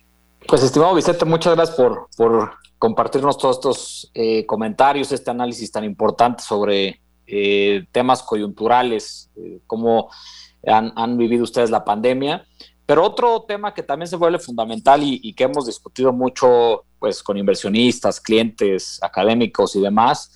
Pues 0.47 0.63
estimado 0.63 0.95
Vicente, 0.95 1.25
muchas 1.25 1.55
gracias 1.55 1.75
por, 1.75 2.07
por 2.15 2.51
compartirnos 2.79 3.37
todos 3.37 3.57
estos 3.57 4.11
eh, 4.13 4.45
comentarios, 4.45 5.11
este 5.11 5.31
análisis 5.31 5.71
tan 5.71 5.83
importante 5.83 6.43
sobre 6.43 7.01
eh, 7.25 7.85
temas 7.91 8.23
coyunturales, 8.23 9.29
eh, 9.35 9.59
cómo 9.67 10.09
han, 10.65 10.93
han, 10.95 11.17
vivido 11.17 11.43
ustedes 11.43 11.69
la 11.69 11.83
pandemia. 11.83 12.45
Pero 12.87 13.03
otro 13.03 13.43
tema 13.45 13.73
que 13.73 13.83
también 13.83 14.07
se 14.07 14.15
vuelve 14.15 14.39
fundamental 14.39 15.01
y, 15.03 15.33
que 15.33 15.43
hemos 15.43 15.65
discutido 15.65 16.13
mucho 16.13 16.85
pues, 16.99 17.21
con 17.21 17.37
inversionistas, 17.37 18.21
clientes, 18.21 18.97
académicos 19.03 19.75
y 19.75 19.81
demás, 19.81 20.31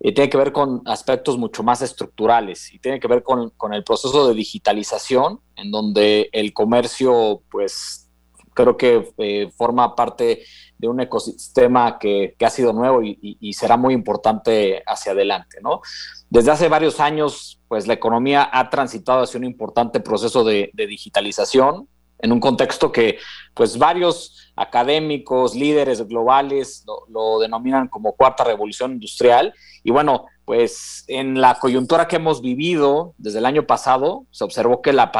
y 0.00 0.12
tiene 0.12 0.30
que 0.30 0.38
ver 0.38 0.52
con 0.52 0.80
aspectos 0.86 1.36
mucho 1.36 1.62
más 1.62 1.82
estructurales 1.82 2.72
y 2.72 2.78
tiene 2.78 2.98
que 2.98 3.08
ver 3.08 3.22
con, 3.22 3.50
con, 3.50 3.74
el 3.74 3.84
proceso 3.84 4.26
de 4.26 4.34
digitalización, 4.34 5.40
en 5.54 5.70
donde 5.70 6.30
el 6.32 6.54
comercio, 6.54 7.42
pues 7.50 8.10
creo 8.54 8.76
que 8.78 9.12
eh, 9.18 9.50
forma 9.54 9.94
parte 9.94 10.44
de 10.82 10.88
un 10.88 11.00
ecosistema 11.00 11.98
que, 11.98 12.36
ha 12.44 12.50
sido 12.50 12.74
nuevo 12.74 13.00
y, 13.02 13.52
será 13.54 13.78
muy 13.78 13.94
importante 13.94 14.82
hacia 14.86 15.12
adelante, 15.12 15.58
¿no? 15.62 15.80
Desde 16.28 16.50
hace 16.50 16.68
varios 16.68 17.00
años, 17.00 17.58
pues 17.68 17.86
la 17.86 17.94
economía 17.94 18.50
ha 18.52 18.68
transitado 18.68 19.22
hacia 19.22 19.38
un 19.38 19.46
importante 19.46 20.00
proceso 20.00 20.44
de 20.44 20.70
digitalización, 20.76 21.88
en 22.22 22.32
un 22.32 22.40
contexto 22.40 22.90
que, 22.90 23.18
pues 23.52 23.76
varios 23.76 24.52
académicos, 24.56 25.54
líderes 25.54 26.06
globales 26.06 26.86
lo, 27.08 27.40
denominan 27.40 27.88
como 27.88 28.12
cuarta 28.14 28.44
revolución 28.44 28.92
industrial. 28.92 29.52
Y 29.82 29.90
bueno, 29.90 30.26
pues 30.44 31.04
en 31.08 31.40
la 31.40 31.58
coyuntura 31.58 32.06
que 32.06 32.16
hemos 32.16 32.40
vivido 32.40 33.14
desde 33.18 33.40
el 33.40 33.46
año 33.46 33.66
pasado, 33.66 34.26
se 34.30 34.44
observó 34.44 34.80
que 34.80 34.92
la 34.92 35.10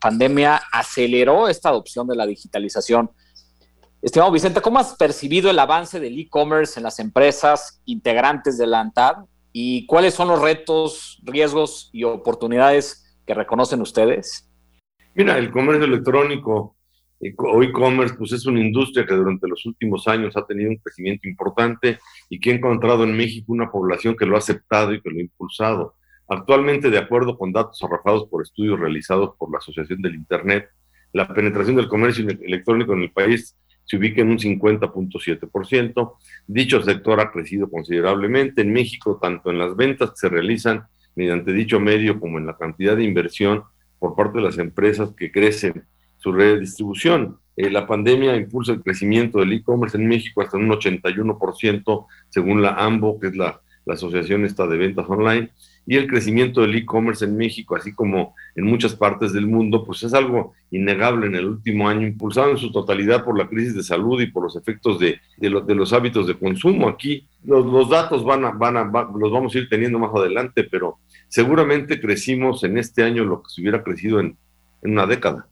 pandemia 0.00 0.62
aceleró 0.72 1.48
esta 1.48 1.70
adopción 1.70 2.06
de 2.06 2.16
la 2.16 2.26
digitalización. 2.26 3.10
Estimado 4.04 4.32
Vicente, 4.32 4.60
¿cómo 4.60 4.78
has 4.78 4.96
percibido 4.96 5.48
el 5.48 5.58
avance 5.58 5.98
del 5.98 6.18
e-commerce 6.18 6.78
en 6.78 6.84
las 6.84 6.98
empresas 6.98 7.80
integrantes 7.86 8.58
de 8.58 8.66
la 8.66 8.80
ANTAD 8.80 9.24
y 9.50 9.86
cuáles 9.86 10.12
son 10.12 10.28
los 10.28 10.42
retos, 10.42 11.22
riesgos 11.24 11.88
y 11.90 12.04
oportunidades 12.04 13.16
que 13.26 13.32
reconocen 13.32 13.80
ustedes? 13.80 14.52
Mira, 15.14 15.38
el 15.38 15.50
comercio 15.50 15.86
electrónico 15.86 16.76
o 17.38 17.62
e-commerce, 17.62 18.14
pues 18.18 18.32
es 18.32 18.44
una 18.44 18.60
industria 18.60 19.06
que 19.06 19.14
durante 19.14 19.48
los 19.48 19.64
últimos 19.64 20.06
años 20.06 20.36
ha 20.36 20.44
tenido 20.44 20.68
un 20.68 20.76
crecimiento 20.76 21.26
importante 21.26 21.98
y 22.28 22.38
que 22.38 22.50
ha 22.50 22.56
encontrado 22.56 23.04
en 23.04 23.16
México 23.16 23.54
una 23.54 23.70
población 23.70 24.16
que 24.18 24.26
lo 24.26 24.36
ha 24.36 24.40
aceptado 24.40 24.92
y 24.92 25.00
que 25.00 25.08
lo 25.08 25.16
ha 25.16 25.22
impulsado. 25.22 25.94
Actualmente, 26.28 26.90
de 26.90 26.98
acuerdo 26.98 27.38
con 27.38 27.52
datos 27.52 27.82
arrojados 27.82 28.28
por 28.28 28.42
estudios 28.42 28.78
realizados 28.78 29.30
por 29.38 29.50
la 29.50 29.56
Asociación 29.56 30.02
del 30.02 30.14
Internet, 30.14 30.68
la 31.14 31.26
penetración 31.26 31.76
del 31.76 31.88
comercio 31.88 32.28
electrónico 32.28 32.92
en 32.92 33.00
el 33.04 33.10
país 33.10 33.56
se 33.84 33.96
ubica 33.96 34.22
en 34.22 34.30
un 34.30 34.38
50.7%. 34.38 36.12
Dicho 36.46 36.82
sector 36.82 37.20
ha 37.20 37.30
crecido 37.30 37.70
considerablemente 37.70 38.62
en 38.62 38.72
México, 38.72 39.18
tanto 39.20 39.50
en 39.50 39.58
las 39.58 39.76
ventas 39.76 40.10
que 40.10 40.16
se 40.16 40.28
realizan 40.28 40.84
mediante 41.14 41.52
dicho 41.52 41.78
medio 41.80 42.18
como 42.18 42.38
en 42.38 42.46
la 42.46 42.56
cantidad 42.56 42.96
de 42.96 43.04
inversión 43.04 43.64
por 43.98 44.16
parte 44.16 44.38
de 44.38 44.44
las 44.44 44.58
empresas 44.58 45.12
que 45.16 45.30
crecen 45.30 45.84
su 46.18 46.32
red 46.32 46.54
de 46.54 46.60
distribución. 46.60 47.38
Eh, 47.56 47.70
la 47.70 47.86
pandemia 47.86 48.36
impulsa 48.36 48.72
el 48.72 48.82
crecimiento 48.82 49.38
del 49.38 49.52
e-commerce 49.52 49.96
en 49.96 50.08
México 50.08 50.42
hasta 50.42 50.56
un 50.56 50.68
81%, 50.68 52.06
según 52.30 52.62
la 52.62 52.70
AMBO, 52.70 53.20
que 53.20 53.28
es 53.28 53.36
la, 53.36 53.60
la 53.84 53.94
Asociación 53.94 54.42
de 54.42 54.76
Ventas 54.76 55.06
Online, 55.08 55.50
y 55.86 55.96
el 55.96 56.06
crecimiento 56.06 56.62
del 56.62 56.74
e-commerce 56.74 57.24
en 57.24 57.36
México, 57.36 57.76
así 57.76 57.92
como 57.92 58.34
en 58.54 58.64
muchas 58.64 58.94
partes 58.94 59.32
del 59.32 59.46
mundo, 59.46 59.84
pues 59.84 60.02
es 60.02 60.14
algo 60.14 60.54
innegable 60.70 61.26
en 61.26 61.34
el 61.34 61.46
último 61.46 61.88
año, 61.88 62.06
impulsado 62.06 62.50
en 62.50 62.58
su 62.58 62.72
totalidad 62.72 63.24
por 63.24 63.36
la 63.36 63.48
crisis 63.48 63.74
de 63.74 63.82
salud 63.82 64.20
y 64.20 64.26
por 64.26 64.44
los 64.44 64.56
efectos 64.56 64.98
de, 64.98 65.20
de, 65.36 65.62
de 65.66 65.74
los 65.74 65.92
hábitos 65.92 66.26
de 66.26 66.34
consumo. 66.34 66.88
Aquí 66.88 67.26
los, 67.44 67.66
los 67.66 67.90
datos 67.90 68.24
van 68.24 68.44
a, 68.44 68.50
van 68.50 68.76
a, 68.76 68.84
los 68.84 69.30
vamos 69.30 69.54
a 69.54 69.58
ir 69.58 69.68
teniendo 69.68 69.98
más 69.98 70.14
adelante, 70.14 70.64
pero 70.64 70.98
seguramente 71.28 72.00
crecimos 72.00 72.64
en 72.64 72.78
este 72.78 73.02
año 73.02 73.24
lo 73.24 73.42
que 73.42 73.50
se 73.50 73.60
hubiera 73.60 73.82
crecido 73.82 74.20
en, 74.20 74.36
en 74.82 74.92
una 74.92 75.06
década 75.06 75.46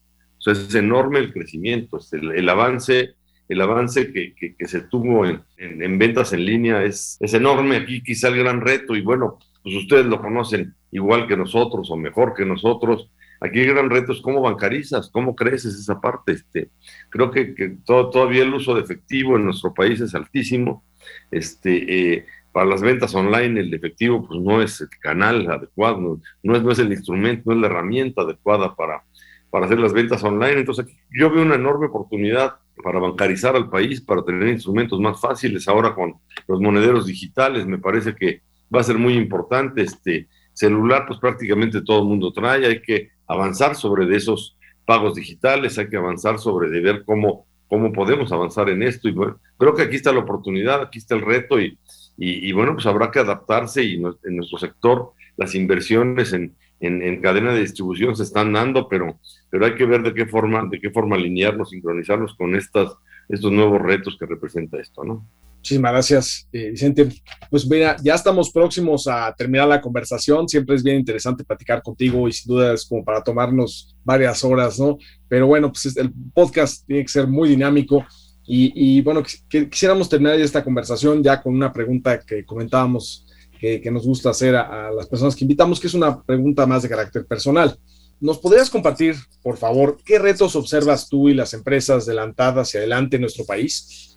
es 0.50 0.74
enorme 0.74 1.20
el 1.20 1.32
crecimiento, 1.32 2.00
el, 2.12 2.48
avance, 2.48 3.14
el 3.48 3.60
avance 3.60 4.12
que, 4.12 4.34
que, 4.34 4.66
se 4.66 4.80
tuvo 4.82 5.24
en, 5.24 5.42
en, 5.56 5.98
ventas 5.98 6.32
en 6.32 6.44
línea 6.44 6.82
es, 6.82 7.16
es 7.20 7.34
enorme. 7.34 7.76
Aquí 7.76 8.02
quizá 8.02 8.28
el 8.28 8.38
gran 8.38 8.60
reto, 8.60 8.96
y 8.96 9.02
bueno, 9.02 9.38
pues 9.62 9.74
ustedes 9.76 10.06
lo 10.06 10.20
conocen 10.20 10.74
igual 10.90 11.26
que 11.26 11.36
nosotros 11.36 11.90
o 11.90 11.96
mejor 11.96 12.34
que 12.34 12.44
nosotros. 12.44 13.10
Aquí 13.40 13.60
el 13.60 13.74
gran 13.74 13.90
reto 13.90 14.12
es 14.12 14.20
cómo 14.20 14.40
bancarizas, 14.40 15.10
cómo 15.10 15.34
creces 15.34 15.74
esa 15.74 16.00
parte. 16.00 16.32
Este, 16.32 16.70
creo 17.10 17.30
que, 17.30 17.76
todavía 17.84 18.42
el 18.42 18.54
uso 18.54 18.74
de 18.74 18.82
efectivo 18.82 19.36
en 19.36 19.44
nuestro 19.44 19.74
país 19.74 20.00
es 20.00 20.14
altísimo. 20.14 20.84
Este, 21.30 22.14
eh, 22.14 22.26
para 22.52 22.66
las 22.66 22.82
ventas 22.82 23.14
online 23.14 23.60
el 23.60 23.74
efectivo 23.74 24.26
pues 24.28 24.38
no 24.40 24.62
es 24.62 24.80
el 24.82 24.90
canal 25.00 25.50
adecuado, 25.50 25.98
no, 25.98 26.20
no, 26.42 26.56
es, 26.56 26.62
no 26.62 26.70
es 26.70 26.78
el 26.78 26.92
instrumento, 26.92 27.42
no 27.46 27.54
es 27.54 27.60
la 27.62 27.66
herramienta 27.66 28.22
adecuada 28.22 28.76
para, 28.76 29.02
para 29.50 29.66
hacer 29.66 29.78
las 29.78 29.92
ventas 29.92 30.22
online. 30.22 30.60
Entonces, 30.60 30.86
yo 31.10 31.30
veo 31.30 31.42
una 31.42 31.56
enorme 31.56 31.86
oportunidad 31.86 32.56
para 32.82 33.00
bancarizar 33.00 33.56
al 33.56 33.68
país, 33.68 34.00
para 34.00 34.24
tener 34.24 34.48
instrumentos 34.48 35.00
más 35.00 35.20
fáciles 35.20 35.68
ahora 35.68 35.94
con 35.94 36.14
los 36.46 36.60
monederos 36.60 37.06
digitales. 37.06 37.66
Me 37.66 37.78
parece 37.78 38.14
que 38.14 38.42
va 38.74 38.80
a 38.80 38.84
ser 38.84 38.98
muy 38.98 39.14
importante. 39.14 39.82
Este 39.82 40.28
celular, 40.52 41.04
pues 41.06 41.18
prácticamente 41.18 41.82
todo 41.82 42.00
el 42.00 42.08
mundo 42.08 42.32
trae. 42.32 42.66
Hay 42.66 42.80
que 42.82 43.10
avanzar 43.26 43.74
sobre 43.74 44.06
de 44.06 44.16
esos 44.16 44.56
pagos 44.84 45.14
digitales, 45.14 45.78
hay 45.78 45.88
que 45.88 45.96
avanzar 45.96 46.38
sobre 46.38 46.68
de 46.70 46.80
ver 46.80 47.04
cómo, 47.04 47.46
cómo 47.68 47.92
podemos 47.92 48.32
avanzar 48.32 48.68
en 48.68 48.82
esto. 48.82 49.08
Y 49.08 49.12
bueno, 49.12 49.38
creo 49.56 49.74
que 49.74 49.82
aquí 49.82 49.96
está 49.96 50.12
la 50.12 50.20
oportunidad, 50.20 50.82
aquí 50.82 50.98
está 50.98 51.14
el 51.14 51.22
reto 51.22 51.60
y, 51.60 51.78
y, 52.18 52.52
bueno, 52.52 52.74
pues 52.74 52.86
habrá 52.86 53.10
que 53.10 53.18
adaptarse 53.18 53.82
y 53.82 53.94
en 53.94 54.36
nuestro 54.36 54.58
sector 54.58 55.12
las 55.36 55.54
inversiones 55.54 56.32
en, 56.32 56.54
en, 56.82 57.20
cadena 57.20 57.52
de 57.52 57.60
distribución 57.60 58.14
se 58.16 58.24
están 58.24 58.52
dando, 58.52 58.88
pero, 58.88 59.18
pero 59.50 59.64
hay 59.64 59.74
que 59.74 59.86
ver 59.86 60.02
de 60.02 60.12
qué 60.12 60.26
forma, 60.26 60.66
de 60.68 60.80
qué 60.80 60.90
forma 60.90 61.16
alinearnos, 61.16 61.70
sincronizarnos 61.70 62.34
con 62.34 62.54
estas, 62.54 62.92
estos 63.28 63.52
nuevos 63.52 63.80
retos 63.80 64.16
que 64.18 64.26
representa 64.26 64.80
esto, 64.80 65.04
¿no? 65.04 65.24
Muchísimas 65.62 65.92
gracias, 65.92 66.48
eh, 66.52 66.70
Vicente. 66.70 67.08
Pues 67.48 67.64
mira, 67.68 67.96
ya 68.02 68.16
estamos 68.16 68.50
próximos 68.50 69.06
a 69.06 69.32
terminar 69.32 69.68
la 69.68 69.80
conversación. 69.80 70.48
Siempre 70.48 70.74
es 70.74 70.82
bien 70.82 70.96
interesante 70.96 71.44
platicar 71.44 71.80
contigo 71.84 72.26
y 72.26 72.32
sin 72.32 72.52
duda 72.52 72.74
es 72.74 72.84
como 72.84 73.04
para 73.04 73.22
tomarnos 73.22 73.94
varias 74.02 74.42
horas, 74.42 74.80
¿no? 74.80 74.98
Pero 75.28 75.46
bueno, 75.46 75.70
pues 75.70 75.96
el 75.96 76.12
podcast 76.34 76.84
tiene 76.84 77.02
que 77.02 77.08
ser 77.08 77.28
muy 77.28 77.48
dinámico. 77.48 78.04
Y, 78.44 78.72
y 78.74 79.02
bueno, 79.02 79.22
quisiéramos 79.48 80.08
terminar 80.08 80.34
esta 80.40 80.64
conversación 80.64 81.22
ya 81.22 81.40
con 81.40 81.54
una 81.54 81.72
pregunta 81.72 82.18
que 82.18 82.44
comentábamos 82.44 83.24
que, 83.60 83.90
nos 83.92 84.04
gusta 84.04 84.30
hacer 84.30 84.56
a, 84.56 84.90
las 84.90 85.06
personas 85.06 85.36
que 85.36 85.44
invitamos, 85.44 85.78
que 85.78 85.86
es 85.86 85.94
una 85.94 86.20
pregunta 86.24 86.66
más 86.66 86.82
de 86.82 86.88
carácter 86.88 87.24
personal. 87.24 87.78
¿Nos 88.18 88.38
podrías 88.38 88.68
compartir, 88.68 89.14
por 89.44 89.56
favor, 89.56 89.96
qué 90.04 90.18
retos 90.18 90.56
observas 90.56 91.08
tú 91.08 91.28
y 91.28 91.34
las 91.34 91.54
empresas 91.54 92.08
adelantadas 92.08 92.66
hacia 92.66 92.80
adelante 92.80 93.14
en 93.14 93.22
nuestro 93.22 93.44
país? 93.44 94.11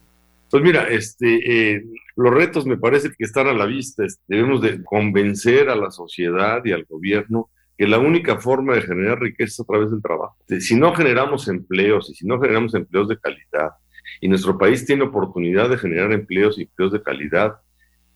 Pues 0.49 0.63
mira, 0.63 0.87
este, 0.89 1.73
eh, 1.75 1.83
los 2.15 2.33
retos 2.33 2.65
me 2.65 2.77
parece 2.77 3.09
que 3.09 3.25
están 3.25 3.47
a 3.47 3.53
la 3.53 3.65
vista. 3.65 4.03
Debemos 4.27 4.61
de 4.61 4.83
convencer 4.83 5.69
a 5.69 5.75
la 5.75 5.91
sociedad 5.91 6.63
y 6.63 6.71
al 6.71 6.85
gobierno 6.85 7.49
que 7.77 7.87
la 7.87 7.99
única 7.99 8.39
forma 8.39 8.75
de 8.75 8.81
generar 8.81 9.19
riqueza 9.19 9.51
es 9.51 9.59
a 9.59 9.65
través 9.65 9.91
del 9.91 10.01
trabajo. 10.01 10.37
Si 10.59 10.75
no 10.75 10.93
generamos 10.93 11.47
empleos 11.47 12.09
y 12.09 12.15
si 12.15 12.25
no 12.25 12.39
generamos 12.39 12.73
empleos 12.73 13.09
de 13.09 13.19
calidad, 13.19 13.71
y 14.21 14.27
nuestro 14.27 14.57
país 14.57 14.85
tiene 14.85 15.03
oportunidad 15.03 15.69
de 15.69 15.77
generar 15.77 16.11
empleos 16.11 16.57
y 16.57 16.63
empleos 16.63 16.91
de 16.91 17.01
calidad, 17.01 17.55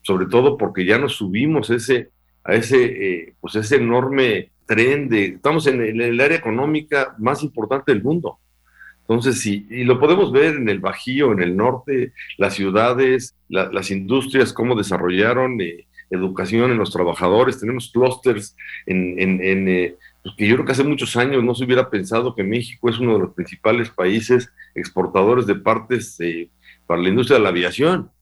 sobre 0.02 0.26
todo 0.26 0.56
porque 0.56 0.84
ya 0.84 0.98
nos 0.98 1.16
subimos 1.16 1.70
ese, 1.70 2.10
a 2.44 2.54
ese, 2.54 2.84
eh, 2.84 3.34
pues 3.40 3.54
ese 3.56 3.76
enorme 3.76 4.52
tren 4.66 5.08
de, 5.08 5.24
estamos 5.26 5.66
en 5.66 5.80
el, 5.80 6.20
área 6.20 6.38
económica 6.38 7.14
más 7.18 7.42
importante 7.42 7.92
del 7.92 8.02
mundo. 8.02 8.38
Entonces, 9.10 9.40
sí, 9.40 9.66
y 9.68 9.82
lo 9.82 9.98
podemos 9.98 10.30
ver 10.30 10.54
en 10.54 10.68
el 10.68 10.78
Bajío, 10.78 11.32
en 11.32 11.42
el 11.42 11.56
norte, 11.56 12.12
las 12.38 12.54
ciudades, 12.54 13.34
las 13.48 13.90
industrias, 13.90 14.52
cómo 14.52 14.76
desarrollaron 14.76 15.60
eh, 15.60 15.88
educación 16.10 16.70
en 16.70 16.78
los 16.78 16.92
trabajadores. 16.92 17.58
Tenemos 17.58 17.90
clústeres 17.90 18.54
en, 18.86 19.18
en, 19.18 19.68
eh, 19.68 19.96
pues 20.22 20.36
que 20.36 20.46
yo 20.46 20.54
creo 20.54 20.64
que 20.64 20.70
hace 20.70 20.84
muchos 20.84 21.16
años 21.16 21.42
no 21.42 21.56
se 21.56 21.64
hubiera 21.64 21.90
pensado 21.90 22.36
que 22.36 22.44
México 22.44 22.88
es 22.88 23.00
uno 23.00 23.14
de 23.14 23.18
los 23.18 23.34
principales 23.34 23.90
países 23.90 24.48
exportadores 24.76 25.44
de 25.44 25.56
partes 25.56 26.16
para 26.86 27.02
la 27.02 27.08
industria 27.08 27.38
de 27.38 27.42
la 27.42 27.48
aviación. 27.48 28.12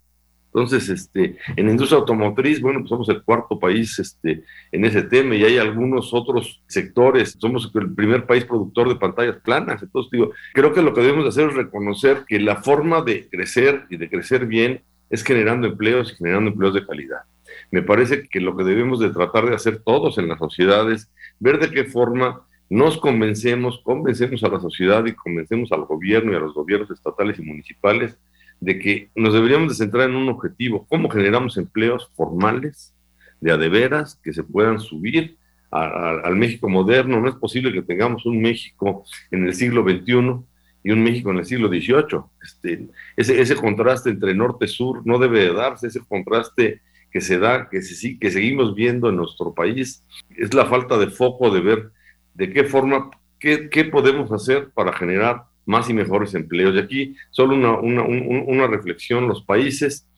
Entonces, 0.52 0.88
este, 0.88 1.36
en 1.56 1.66
la 1.66 1.72
industria 1.72 1.98
automotriz, 1.98 2.60
bueno, 2.60 2.80
pues 2.80 2.88
somos 2.88 3.08
el 3.10 3.22
cuarto 3.22 3.58
país 3.58 3.98
este, 3.98 4.44
en 4.72 4.84
ese 4.84 5.02
tema 5.02 5.36
y 5.36 5.44
hay 5.44 5.58
algunos 5.58 6.14
otros 6.14 6.62
sectores. 6.66 7.36
Somos 7.38 7.70
el 7.74 7.94
primer 7.94 8.24
país 8.24 8.44
productor 8.44 8.88
de 8.88 8.96
pantallas 8.96 9.36
planas. 9.36 9.82
Entonces, 9.82 10.10
digo, 10.10 10.32
creo 10.54 10.72
que 10.72 10.82
lo 10.82 10.94
que 10.94 11.02
debemos 11.02 11.26
hacer 11.26 11.50
es 11.50 11.54
reconocer 11.54 12.24
que 12.26 12.40
la 12.40 12.56
forma 12.56 13.02
de 13.02 13.28
crecer 13.28 13.84
y 13.90 13.98
de 13.98 14.08
crecer 14.08 14.46
bien 14.46 14.80
es 15.10 15.22
generando 15.22 15.66
empleos 15.66 16.12
y 16.12 16.16
generando 16.16 16.50
empleos 16.50 16.74
de 16.74 16.86
calidad. 16.86 17.22
Me 17.70 17.82
parece 17.82 18.26
que 18.28 18.40
lo 18.40 18.56
que 18.56 18.64
debemos 18.64 19.00
de 19.00 19.10
tratar 19.10 19.48
de 19.48 19.54
hacer 19.54 19.82
todos 19.84 20.16
en 20.18 20.28
las 20.28 20.38
sociedades, 20.38 21.10
ver 21.38 21.58
de 21.58 21.70
qué 21.70 21.84
forma 21.84 22.42
nos 22.70 22.98
convencemos, 22.98 23.80
convencemos 23.82 24.42
a 24.44 24.48
la 24.48 24.60
sociedad 24.60 25.04
y 25.06 25.14
convencemos 25.14 25.72
al 25.72 25.84
gobierno 25.84 26.32
y 26.32 26.36
a 26.36 26.40
los 26.40 26.54
gobiernos 26.54 26.90
estatales 26.90 27.38
y 27.38 27.42
municipales 27.42 28.16
de 28.60 28.78
que 28.78 29.10
nos 29.14 29.34
deberíamos 29.34 29.68
de 29.68 29.84
centrar 29.84 30.08
en 30.08 30.16
un 30.16 30.28
objetivo, 30.28 30.86
cómo 30.88 31.08
generamos 31.08 31.56
empleos 31.56 32.10
formales, 32.16 32.94
de 33.40 33.52
adeveras, 33.52 34.18
que 34.22 34.32
se 34.32 34.42
puedan 34.42 34.80
subir 34.80 35.36
al 35.70 36.36
México 36.36 36.68
moderno. 36.68 37.20
No 37.20 37.28
es 37.28 37.34
posible 37.36 37.72
que 37.72 37.82
tengamos 37.82 38.26
un 38.26 38.40
México 38.40 39.04
en 39.30 39.46
el 39.46 39.54
siglo 39.54 39.82
XXI 39.82 40.44
y 40.82 40.90
un 40.90 41.02
México 41.02 41.30
en 41.30 41.38
el 41.38 41.44
siglo 41.44 41.68
XVIII. 41.68 42.20
Este, 42.42 42.88
ese, 43.16 43.40
ese 43.40 43.54
contraste 43.54 44.10
entre 44.10 44.34
norte-sur 44.34 45.02
no 45.06 45.18
debe 45.18 45.40
de 45.40 45.52
darse, 45.52 45.88
ese 45.88 46.00
contraste 46.00 46.80
que 47.10 47.20
se 47.20 47.38
da, 47.38 47.68
que, 47.68 47.82
se, 47.82 48.18
que 48.18 48.30
seguimos 48.30 48.74
viendo 48.74 49.08
en 49.08 49.16
nuestro 49.16 49.54
país, 49.54 50.04
es 50.36 50.52
la 50.52 50.66
falta 50.66 50.98
de 50.98 51.08
foco 51.08 51.50
de 51.50 51.60
ver 51.60 51.90
de 52.34 52.52
qué 52.52 52.64
forma, 52.64 53.10
qué, 53.38 53.68
qué 53.70 53.84
podemos 53.84 54.30
hacer 54.30 54.70
para 54.70 54.92
generar 54.92 55.44
más 55.68 55.88
y 55.90 55.94
mejores 55.94 56.34
empleos. 56.34 56.74
Y 56.74 56.78
aquí 56.78 57.16
solo 57.30 57.54
una, 57.54 58.66
reflexión, 58.66 59.28
los 59.28 59.44
países 59.44 60.08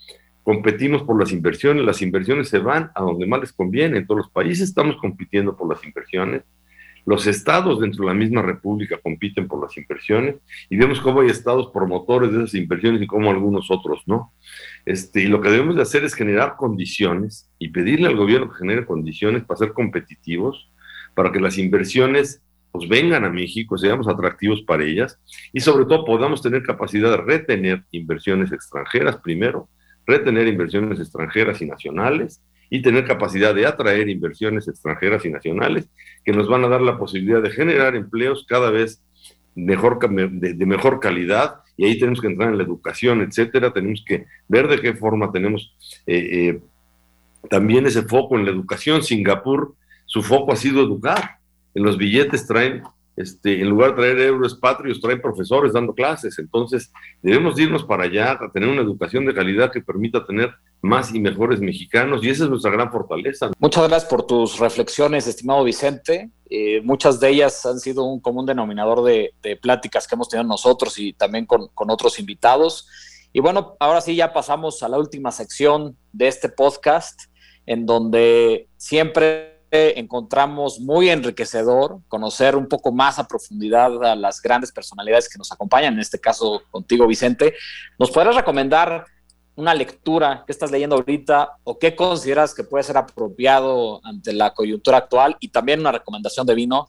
competimos 0.43 1.03
por 1.03 1.19
las 1.19 1.33
inversiones, 1.33 1.85
las 1.85 2.01
inversiones 2.01 2.49
se 2.49 2.61
van 2.61 2.91
a 2.95 3.03
donde 3.03 3.27
más 3.27 3.41
les 3.41 3.53
conviene, 3.53 3.99
en 3.99 4.07
todos 4.07 4.19
los 4.19 4.31
países 4.31 4.69
estamos 4.69 4.97
compitiendo 4.97 5.57
por 5.57 5.69
las 5.69 5.85
inversiones, 5.85 6.43
los 7.05 7.27
estados 7.27 7.81
dentro 7.81 8.05
de 8.05 8.13
la 8.13 8.15
misma 8.15 8.43
república 8.43 8.99
compiten 9.03 9.49
por 9.49 9.63
las 9.63 9.77
inversiones 9.77 10.37
y 10.69 10.77
vemos 10.77 11.01
cómo 11.01 11.21
hay 11.21 11.29
estados 11.29 11.71
promotores 11.73 12.31
de 12.31 12.39
esas 12.39 12.55
inversiones 12.55 13.03
y 13.03 13.07
cómo 13.07 13.31
algunos 13.31 13.71
otros 13.71 14.03
no. 14.07 14.33
Este, 14.85 15.23
y 15.23 15.27
lo 15.27 15.41
que 15.41 15.51
debemos 15.51 15.77
de 15.77 15.83
hacer 15.83 16.05
es 16.05 16.15
generar 16.15 16.57
condiciones 16.57 17.51
y 17.59 17.69
pedirle 17.69 18.07
al 18.07 18.17
gobierno 18.17 18.51
que 18.51 18.59
genere 18.59 18.87
condiciones 18.87 19.45
para 19.45 19.59
ser 19.59 19.73
competitivos, 19.73 20.71
para 21.15 21.33
que 21.33 21.41
las 21.41 21.59
inversiones 21.59 22.43
pues 22.73 22.89
vengan 22.89 23.25
a 23.25 23.31
México, 23.31 23.77
seamos 23.77 24.09
atractivos 24.09 24.63
para 24.63 24.85
ellas 24.85 25.19
y 25.53 25.61
sobre 25.61 25.85
todo 25.85 26.05
podamos 26.05 26.43
tener 26.43 26.63
capacidad 26.63 27.11
de 27.11 27.17
retener 27.19 27.85
inversiones 27.91 28.53
extranjeras 28.53 29.17
primero, 29.17 29.69
retener 30.07 30.47
inversiones 30.47 31.01
extranjeras 31.01 31.61
y 31.63 31.67
nacionales 31.67 32.43
y 32.71 32.83
tener 32.83 33.05
capacidad 33.05 33.55
de 33.55 33.67
atraer 33.67 34.09
inversiones 34.09 34.69
extranjeras 34.69 35.25
y 35.25 35.31
nacionales 35.31 35.89
que 36.25 36.33
nos 36.33 36.49
van 36.49 36.65
a 36.65 36.69
dar 36.69 36.81
la 36.81 36.97
posibilidad 36.97 37.43
de 37.43 37.51
generar 37.51 37.97
empleos 37.97 38.47
cada 38.49 38.71
vez 38.71 39.03
mejor, 39.55 39.99
de, 40.09 40.67
mejor 40.67 41.01
calidad 41.01 41.57
y 41.77 41.87
ahí 41.87 41.99
tenemos 41.99 42.21
que 42.21 42.29
entrar 42.29 42.51
en 42.51 42.59
la 42.59 42.65
educación, 42.65 43.23
etcétera, 43.23 43.73
tenemos 43.73 44.05
que 44.07 44.27
ver 44.49 44.69
de 44.69 44.81
qué 44.81 44.95
forma 44.95 45.33
tenemos 45.33 45.75
eh, 46.07 46.29
eh, 46.31 46.61
también 47.49 47.87
ese 47.87 48.03
foco 48.03 48.37
en 48.37 48.45
la 48.45 48.51
educación. 48.51 49.03
Singapur, 49.03 49.75
su 50.05 50.23
foco 50.23 50.53
ha 50.53 50.57
sido 50.57 50.83
educar. 50.83 51.40
En 51.75 51.83
los 51.83 51.97
billetes 51.97 52.47
traen 52.47 52.83
este, 53.21 53.61
en 53.61 53.69
lugar 53.69 53.91
de 53.91 53.97
traer 53.97 54.19
euros 54.21 54.55
patrios, 54.55 55.01
traen 55.01 55.21
profesores 55.21 55.73
dando 55.73 55.95
clases. 55.95 56.39
Entonces, 56.39 56.91
debemos 57.23 57.59
irnos 57.59 57.85
para 57.85 58.05
allá 58.05 58.33
a 58.33 58.51
tener 58.51 58.69
una 58.69 58.81
educación 58.81 59.27
de 59.27 59.35
calidad 59.35 59.71
que 59.71 59.83
permita 59.83 60.25
tener 60.25 60.55
más 60.81 61.15
y 61.15 61.21
mejores 61.21 61.61
mexicanos, 61.61 62.25
y 62.25 62.31
esa 62.31 62.45
es 62.45 62.51
nuestra 62.51 62.71
gran 62.71 62.91
fortaleza. 62.91 63.51
Muchas 63.59 63.87
gracias 63.87 64.11
por 64.11 64.27
tus 64.27 64.59
reflexiones, 64.59 65.27
estimado 65.27 65.63
Vicente. 65.63 66.31
Eh, 66.49 66.81
muchas 66.83 67.21
de 67.21 67.29
ellas 67.29 67.67
han 67.67 67.79
sido 67.79 68.05
un 68.05 68.21
común 68.21 68.47
denominador 68.47 69.05
de, 69.05 69.35
pláticas 69.61 70.09
que 70.09 70.15
hemos 70.15 70.31
tenido 70.31 70.49
nosotros 70.49 70.99
y 70.99 71.13
también 71.13 71.45
con, 71.45 71.69
con 71.75 71.91
otros 71.91 72.19
invitados. 72.19 72.89
Y 73.35 73.41
bueno, 73.41 73.77
ahora 73.79 74.01
sí 74.01 74.17
ya 74.17 74.33
pasamos 74.33 74.83
a 74.83 74.89
la 74.89 74.99
última 74.99 75.31
sección 75.31 75.97
de 76.13 76.29
este 76.29 76.49
podcast, 76.49 77.21
en 77.67 77.85
donde 77.85 78.69
siempre 78.79 79.50
encontramos 79.71 80.81
muy 80.81 81.09
enriquecedor 81.11 82.01
conocer 82.09 82.57
un 82.57 82.67
poco 82.67 82.93
más 82.93 83.19
a 83.19 83.29
profundidad 83.29 84.05
a 84.05 84.17
las 84.17 84.43
grandes 84.43 84.73
personalidades 84.73 85.29
que 85.29 85.39
nos 85.39 85.53
acompañan, 85.53 85.95
en 85.95 86.01
este 86.01 86.19
caso 86.19 86.63
contigo, 86.71 87.07
Vicente. 87.07 87.55
¿Nos 87.99 88.11
podrías 88.11 88.35
recomendar 88.35 89.05
una 89.55 89.75
lectura 89.75 90.43
que 90.47 90.53
estás 90.53 90.71
leyendo 90.71 90.97
ahorita 90.97 91.51
o 91.65 91.79
qué 91.79 91.95
consideras 91.95 92.55
que 92.55 92.65
puede 92.65 92.83
ser 92.83 92.97
apropiado 92.97 94.01
ante 94.05 94.33
la 94.33 94.53
coyuntura 94.55 94.99
actual 94.99 95.37
y 95.39 95.49
también 95.49 95.81
una 95.81 95.93
recomendación 95.93 96.47
de 96.47 96.55
vino? 96.55 96.89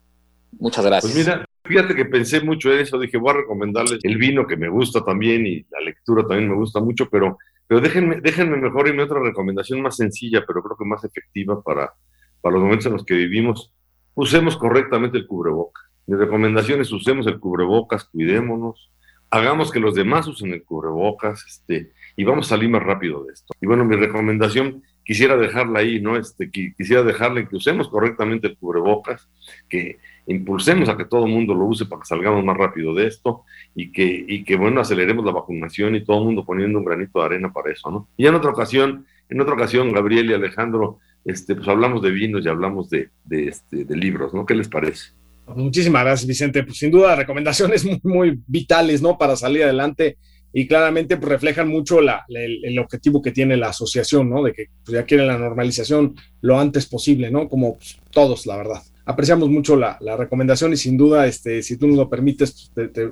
Muchas 0.59 0.85
gracias. 0.85 1.13
Pues 1.13 1.27
mira, 1.27 1.45
fíjate 1.63 1.95
que 1.95 2.05
pensé 2.05 2.41
mucho 2.41 2.71
en 2.71 2.79
eso, 2.79 2.97
dije, 2.99 3.17
voy 3.17 3.31
a 3.31 3.37
recomendarles 3.37 3.99
el 4.03 4.17
vino 4.17 4.47
que 4.47 4.57
me 4.57 4.69
gusta 4.69 5.03
también 5.03 5.45
y 5.45 5.61
la 5.69 5.81
lectura 5.83 6.23
también 6.23 6.49
me 6.49 6.55
gusta 6.55 6.79
mucho, 6.79 7.09
pero, 7.09 7.37
pero 7.67 7.79
déjenme, 7.79 8.21
déjenme 8.21 8.57
mejor 8.57 8.87
irme 8.87 9.03
otra 9.03 9.21
recomendación 9.21 9.81
más 9.81 9.95
sencilla, 9.95 10.43
pero 10.47 10.63
creo 10.63 10.77
que 10.77 10.85
más 10.85 11.03
efectiva 11.03 11.61
para, 11.61 11.93
para 12.41 12.53
los 12.53 12.63
momentos 12.63 12.87
en 12.87 12.93
los 12.93 13.05
que 13.05 13.15
vivimos, 13.15 13.71
usemos 14.15 14.57
correctamente 14.57 15.17
el 15.17 15.27
cubrebocas. 15.27 15.83
Mi 16.07 16.17
recomendación 16.17 16.81
es 16.81 16.91
usemos 16.91 17.27
el 17.27 17.39
cubrebocas, 17.39 18.05
cuidémonos, 18.05 18.91
hagamos 19.29 19.71
que 19.71 19.79
los 19.79 19.95
demás 19.95 20.27
usen 20.27 20.53
el 20.53 20.63
cubrebocas, 20.63 21.45
este, 21.47 21.91
y 22.17 22.23
vamos 22.23 22.47
a 22.47 22.49
salir 22.49 22.69
más 22.69 22.83
rápido 22.83 23.23
de 23.23 23.33
esto. 23.33 23.53
Y 23.61 23.65
bueno, 23.65 23.85
mi 23.85 23.95
recomendación 23.95 24.83
quisiera 25.03 25.37
dejarla 25.37 25.79
ahí, 25.79 26.01
¿no? 26.01 26.17
Este, 26.17 26.51
quisiera 26.51 27.03
dejarla 27.03 27.39
en 27.39 27.47
que 27.47 27.55
usemos 27.55 27.87
correctamente 27.87 28.47
el 28.47 28.57
cubrebocas, 28.57 29.29
que 29.69 29.99
impulsemos 30.27 30.89
a 30.89 30.97
que 30.97 31.05
todo 31.05 31.25
el 31.25 31.31
mundo 31.31 31.53
lo 31.53 31.65
use 31.65 31.85
para 31.85 32.01
que 32.01 32.07
salgamos 32.07 32.43
más 32.43 32.57
rápido 32.57 32.93
de 32.93 33.07
esto 33.07 33.43
y 33.73 33.91
que, 33.91 34.25
y 34.27 34.43
que, 34.43 34.55
bueno, 34.55 34.81
aceleremos 34.81 35.25
la 35.25 35.31
vacunación 35.31 35.95
y 35.95 36.03
todo 36.03 36.19
el 36.19 36.25
mundo 36.25 36.45
poniendo 36.45 36.79
un 36.79 36.85
granito 36.85 37.19
de 37.19 37.25
arena 37.25 37.51
para 37.53 37.71
eso, 37.71 37.89
¿no? 37.89 38.07
Y 38.17 38.27
en 38.27 38.35
otra 38.35 38.51
ocasión, 38.51 39.05
en 39.29 39.41
otra 39.41 39.53
ocasión, 39.53 39.91
Gabriel 39.91 40.29
y 40.29 40.33
Alejandro, 40.33 40.99
este, 41.25 41.55
pues 41.55 41.67
hablamos 41.67 42.01
de 42.01 42.11
vinos 42.11 42.45
y 42.45 42.49
hablamos 42.49 42.89
de, 42.89 43.09
de, 43.25 43.47
este, 43.47 43.85
de 43.85 43.95
libros, 43.95 44.33
¿no? 44.33 44.45
¿Qué 44.45 44.55
les 44.55 44.67
parece? 44.67 45.11
Muchísimas 45.47 46.03
gracias, 46.03 46.27
Vicente. 46.27 46.63
Pues 46.63 46.77
sin 46.77 46.91
duda, 46.91 47.15
recomendaciones 47.15 47.85
muy, 47.85 47.99
muy 48.03 48.39
vitales, 48.47 49.01
¿no? 49.01 49.17
Para 49.17 49.35
salir 49.35 49.63
adelante 49.63 50.17
y 50.53 50.67
claramente 50.67 51.17
pues, 51.17 51.29
reflejan 51.29 51.67
mucho 51.67 52.01
la, 52.01 52.25
el, 52.27 52.77
objetivo 52.79 53.21
que 53.21 53.31
tiene 53.31 53.55
la 53.57 53.69
asociación, 53.69 54.29
¿no? 54.29 54.43
De 54.43 54.53
que 54.53 54.65
pues, 54.83 54.95
ya 54.95 55.05
quieren 55.05 55.27
la 55.27 55.37
normalización 55.37 56.15
lo 56.41 56.59
antes 56.59 56.85
posible, 56.87 57.31
¿no? 57.31 57.47
Como 57.47 57.77
pues, 57.77 57.99
todos, 58.11 58.45
la 58.45 58.57
verdad 58.57 58.81
apreciamos 59.11 59.49
mucho 59.49 59.75
la, 59.75 59.97
recomendación 60.17 60.73
y 60.73 60.77
sin 60.77 60.97
duda, 60.97 61.27
este, 61.27 61.61
si 61.61 61.77
tú 61.77 61.87
nos 61.87 61.97
lo 61.97 62.09
permites, 62.09 62.71
pues, 62.73 62.91
te, 62.91 63.05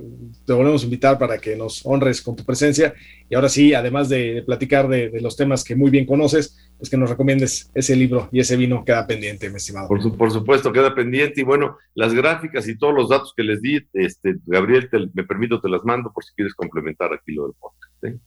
volvemos 0.52 0.82
a 0.82 0.84
invitar 0.84 1.18
para 1.18 1.38
que 1.38 1.56
nos 1.56 1.84
honres 1.84 2.22
con 2.22 2.36
tu 2.36 2.44
presencia. 2.44 2.94
Y 3.28 3.34
ahora 3.34 3.48
sí, 3.48 3.74
además 3.74 4.08
de, 4.08 4.42
platicar 4.44 4.88
de, 4.88 5.20
los 5.20 5.36
temas 5.36 5.64
que 5.64 5.76
muy 5.76 5.90
bien 5.90 6.06
conoces, 6.06 6.72
pues 6.78 6.90
que 6.90 6.96
nos 6.96 7.10
recomiendes 7.10 7.70
ese 7.74 7.94
libro 7.94 8.28
y 8.32 8.40
ese 8.40 8.56
vino 8.56 8.84
queda 8.84 9.06
pendiente, 9.06 9.48
mi 9.50 9.56
estimado. 9.56 9.88
Por, 9.88 10.16
por 10.16 10.30
supuesto, 10.30 10.72
queda 10.72 10.94
pendiente. 10.94 11.40
Y 11.40 11.44
bueno, 11.44 11.76
las 11.94 12.14
gráficas 12.14 12.66
y 12.68 12.76
todos 12.76 12.94
los 12.94 13.08
datos 13.08 13.32
que 13.36 13.42
les 13.42 13.60
di, 13.62 13.78
este, 13.92 14.36
Gabriel, 14.46 14.88
me 15.14 15.24
permito, 15.24 15.60
te 15.60 15.68
las 15.68 15.84
mando 15.84 16.12
por 16.12 16.24
si 16.24 16.34
quieres 16.34 16.54
complementar 16.54 17.12
aquí 17.12 17.32
lo 17.32 17.44
del 17.44 17.54
podcast. 17.58 18.04
¿eh? 18.04 18.18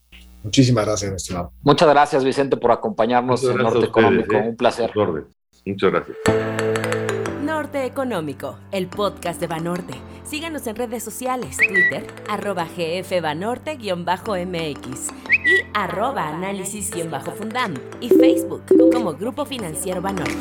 Muchísimas 0.43 0.85
gracias, 0.85 1.11
mi 1.11 1.15
estimado. 1.15 1.53
Muchas 1.61 1.89
gracias, 1.89 2.23
Vicente, 2.23 2.57
por 2.57 2.71
acompañarnos 2.71 3.43
en 3.43 3.57
Norte 3.57 3.85
Económico. 3.85 4.35
¿eh? 4.35 4.49
Un 4.49 4.55
placer. 4.55 4.91
Muchas 5.65 5.91
gracias. 5.91 6.17
Económico, 7.93 8.57
el 8.71 8.87
podcast 8.87 9.39
de 9.39 9.45
Banorte. 9.45 9.93
Síganos 10.23 10.65
en 10.65 10.75
redes 10.75 11.03
sociales, 11.03 11.57
Twitter, 11.57 12.07
arroba 12.27 12.67
gfbanorte-mx 12.75 15.11
y 15.29 15.61
arroba 15.75 16.29
análisis-fundam 16.29 17.75
y 18.01 18.09
Facebook 18.09 18.63
como 18.91 19.13
Grupo 19.13 19.45
Financiero 19.45 20.01
Banorte. 20.01 20.33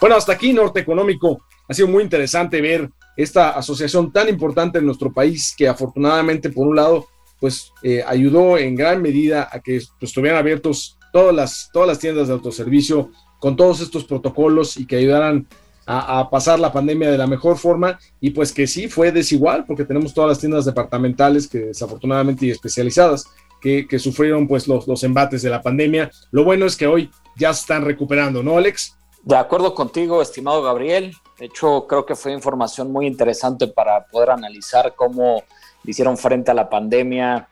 Bueno, 0.00 0.16
hasta 0.16 0.32
aquí 0.32 0.54
Norte 0.54 0.80
Económico. 0.80 1.42
Ha 1.68 1.74
sido 1.74 1.88
muy 1.88 2.02
interesante 2.02 2.62
ver 2.62 2.90
esta 3.14 3.50
asociación 3.50 4.10
tan 4.10 4.30
importante 4.30 4.78
en 4.78 4.86
nuestro 4.86 5.12
país 5.12 5.54
que 5.54 5.68
afortunadamente, 5.68 6.48
por 6.48 6.66
un 6.66 6.76
lado, 6.76 7.08
pues 7.38 7.74
eh, 7.82 8.02
ayudó 8.06 8.56
en 8.56 8.74
gran 8.74 9.02
medida 9.02 9.50
a 9.52 9.60
que 9.60 9.82
estuvieran 10.00 10.38
abiertos 10.38 10.96
todas 11.12 11.34
las, 11.34 11.68
todas 11.74 11.88
las 11.88 11.98
tiendas 11.98 12.28
de 12.28 12.32
autoservicio 12.32 13.10
con 13.38 13.54
todos 13.54 13.82
estos 13.82 14.04
protocolos 14.04 14.78
y 14.78 14.86
que 14.86 14.96
ayudaran 14.96 15.46
a, 15.88 16.28
pasar 16.30 16.60
la 16.60 16.70
pandemia 16.70 17.10
de 17.10 17.16
la 17.16 17.26
mejor 17.26 17.56
forma 17.56 17.98
y 18.20 18.30
pues 18.30 18.52
que 18.52 18.66
sí 18.66 18.88
fue 18.88 19.10
desigual 19.10 19.64
porque 19.64 19.84
tenemos 19.84 20.12
todas 20.12 20.28
las 20.28 20.38
tiendas 20.38 20.66
departamentales 20.66 21.48
que 21.48 21.58
desafortunadamente 21.58 22.46
y 22.46 22.50
especializadas 22.50 23.24
que, 23.60 23.86
sufrieron 23.98 24.46
pues 24.46 24.68
los, 24.68 24.86
los 24.86 25.02
embates 25.02 25.42
de 25.42 25.50
la 25.50 25.62
pandemia. 25.62 26.10
Lo 26.30 26.44
bueno 26.44 26.66
es 26.66 26.76
que 26.76 26.86
hoy 26.86 27.10
ya 27.36 27.52
se 27.54 27.62
están 27.62 27.84
recuperando, 27.84 28.42
¿no, 28.42 28.58
Alex? 28.58 28.96
De 29.22 29.36
acuerdo 29.36 29.74
contigo, 29.74 30.22
estimado 30.22 30.62
Gabriel. 30.62 31.14
De 31.38 31.46
hecho, 31.46 31.86
creo 31.88 32.04
que 32.06 32.14
fue 32.14 32.32
información 32.32 32.92
muy 32.92 33.06
interesante 33.06 33.66
para 33.66 34.04
poder 34.04 34.30
analizar 34.30 34.94
cómo 34.94 35.42
hicieron 35.84 36.16
frente 36.16 36.50
a 36.50 36.54
la 36.54 36.68
pandemia 36.68 37.48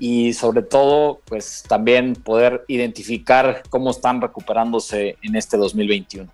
y 0.00 0.32
sobre 0.32 0.62
todo, 0.62 1.20
pues 1.26 1.62
también 1.68 2.14
poder 2.14 2.64
identificar 2.68 3.62
cómo 3.68 3.90
están 3.90 4.22
recuperándose 4.22 5.16
en 5.20 5.36
este 5.36 5.58
2021. 5.58 6.26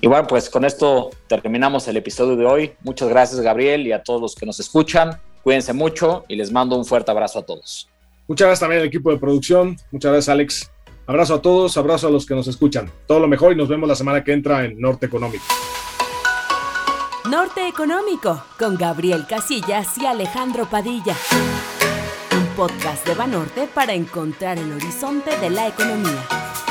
Y 0.00 0.08
bueno, 0.08 0.26
pues 0.26 0.50
con 0.50 0.64
esto 0.64 1.10
terminamos 1.28 1.86
el 1.86 1.96
episodio 1.96 2.34
de 2.34 2.44
hoy. 2.44 2.72
Muchas 2.82 3.08
gracias 3.08 3.40
Gabriel 3.40 3.86
y 3.86 3.92
a 3.92 4.02
todos 4.02 4.20
los 4.20 4.34
que 4.34 4.44
nos 4.44 4.58
escuchan. 4.58 5.20
Cuídense 5.44 5.72
mucho 5.72 6.24
y 6.26 6.34
les 6.34 6.50
mando 6.50 6.76
un 6.76 6.84
fuerte 6.84 7.12
abrazo 7.12 7.38
a 7.38 7.42
todos. 7.46 7.88
Muchas 8.26 8.46
gracias 8.46 8.60
también 8.60 8.80
al 8.80 8.88
equipo 8.88 9.12
de 9.12 9.18
producción. 9.18 9.76
Muchas 9.92 10.10
gracias 10.10 10.28
Alex. 10.28 10.70
Abrazo 11.06 11.34
a 11.34 11.42
todos, 11.42 11.76
abrazo 11.76 12.08
a 12.08 12.10
los 12.10 12.26
que 12.26 12.34
nos 12.34 12.48
escuchan. 12.48 12.90
Todo 13.06 13.20
lo 13.20 13.28
mejor 13.28 13.52
y 13.52 13.56
nos 13.56 13.68
vemos 13.68 13.88
la 13.88 13.94
semana 13.94 14.24
que 14.24 14.32
entra 14.32 14.64
en 14.64 14.80
Norte 14.80 15.06
Económico. 15.06 15.44
Norte 17.30 17.68
Económico 17.68 18.42
con 18.58 18.76
Gabriel 18.76 19.26
Casillas 19.28 19.96
y 19.96 20.06
Alejandro 20.06 20.66
Padilla 20.68 21.14
podcast 22.56 23.06
de 23.06 23.14
Banorte 23.14 23.66
para 23.66 23.94
encontrar 23.94 24.58
el 24.58 24.72
horizonte 24.72 25.36
de 25.38 25.50
la 25.50 25.68
economía. 25.68 26.61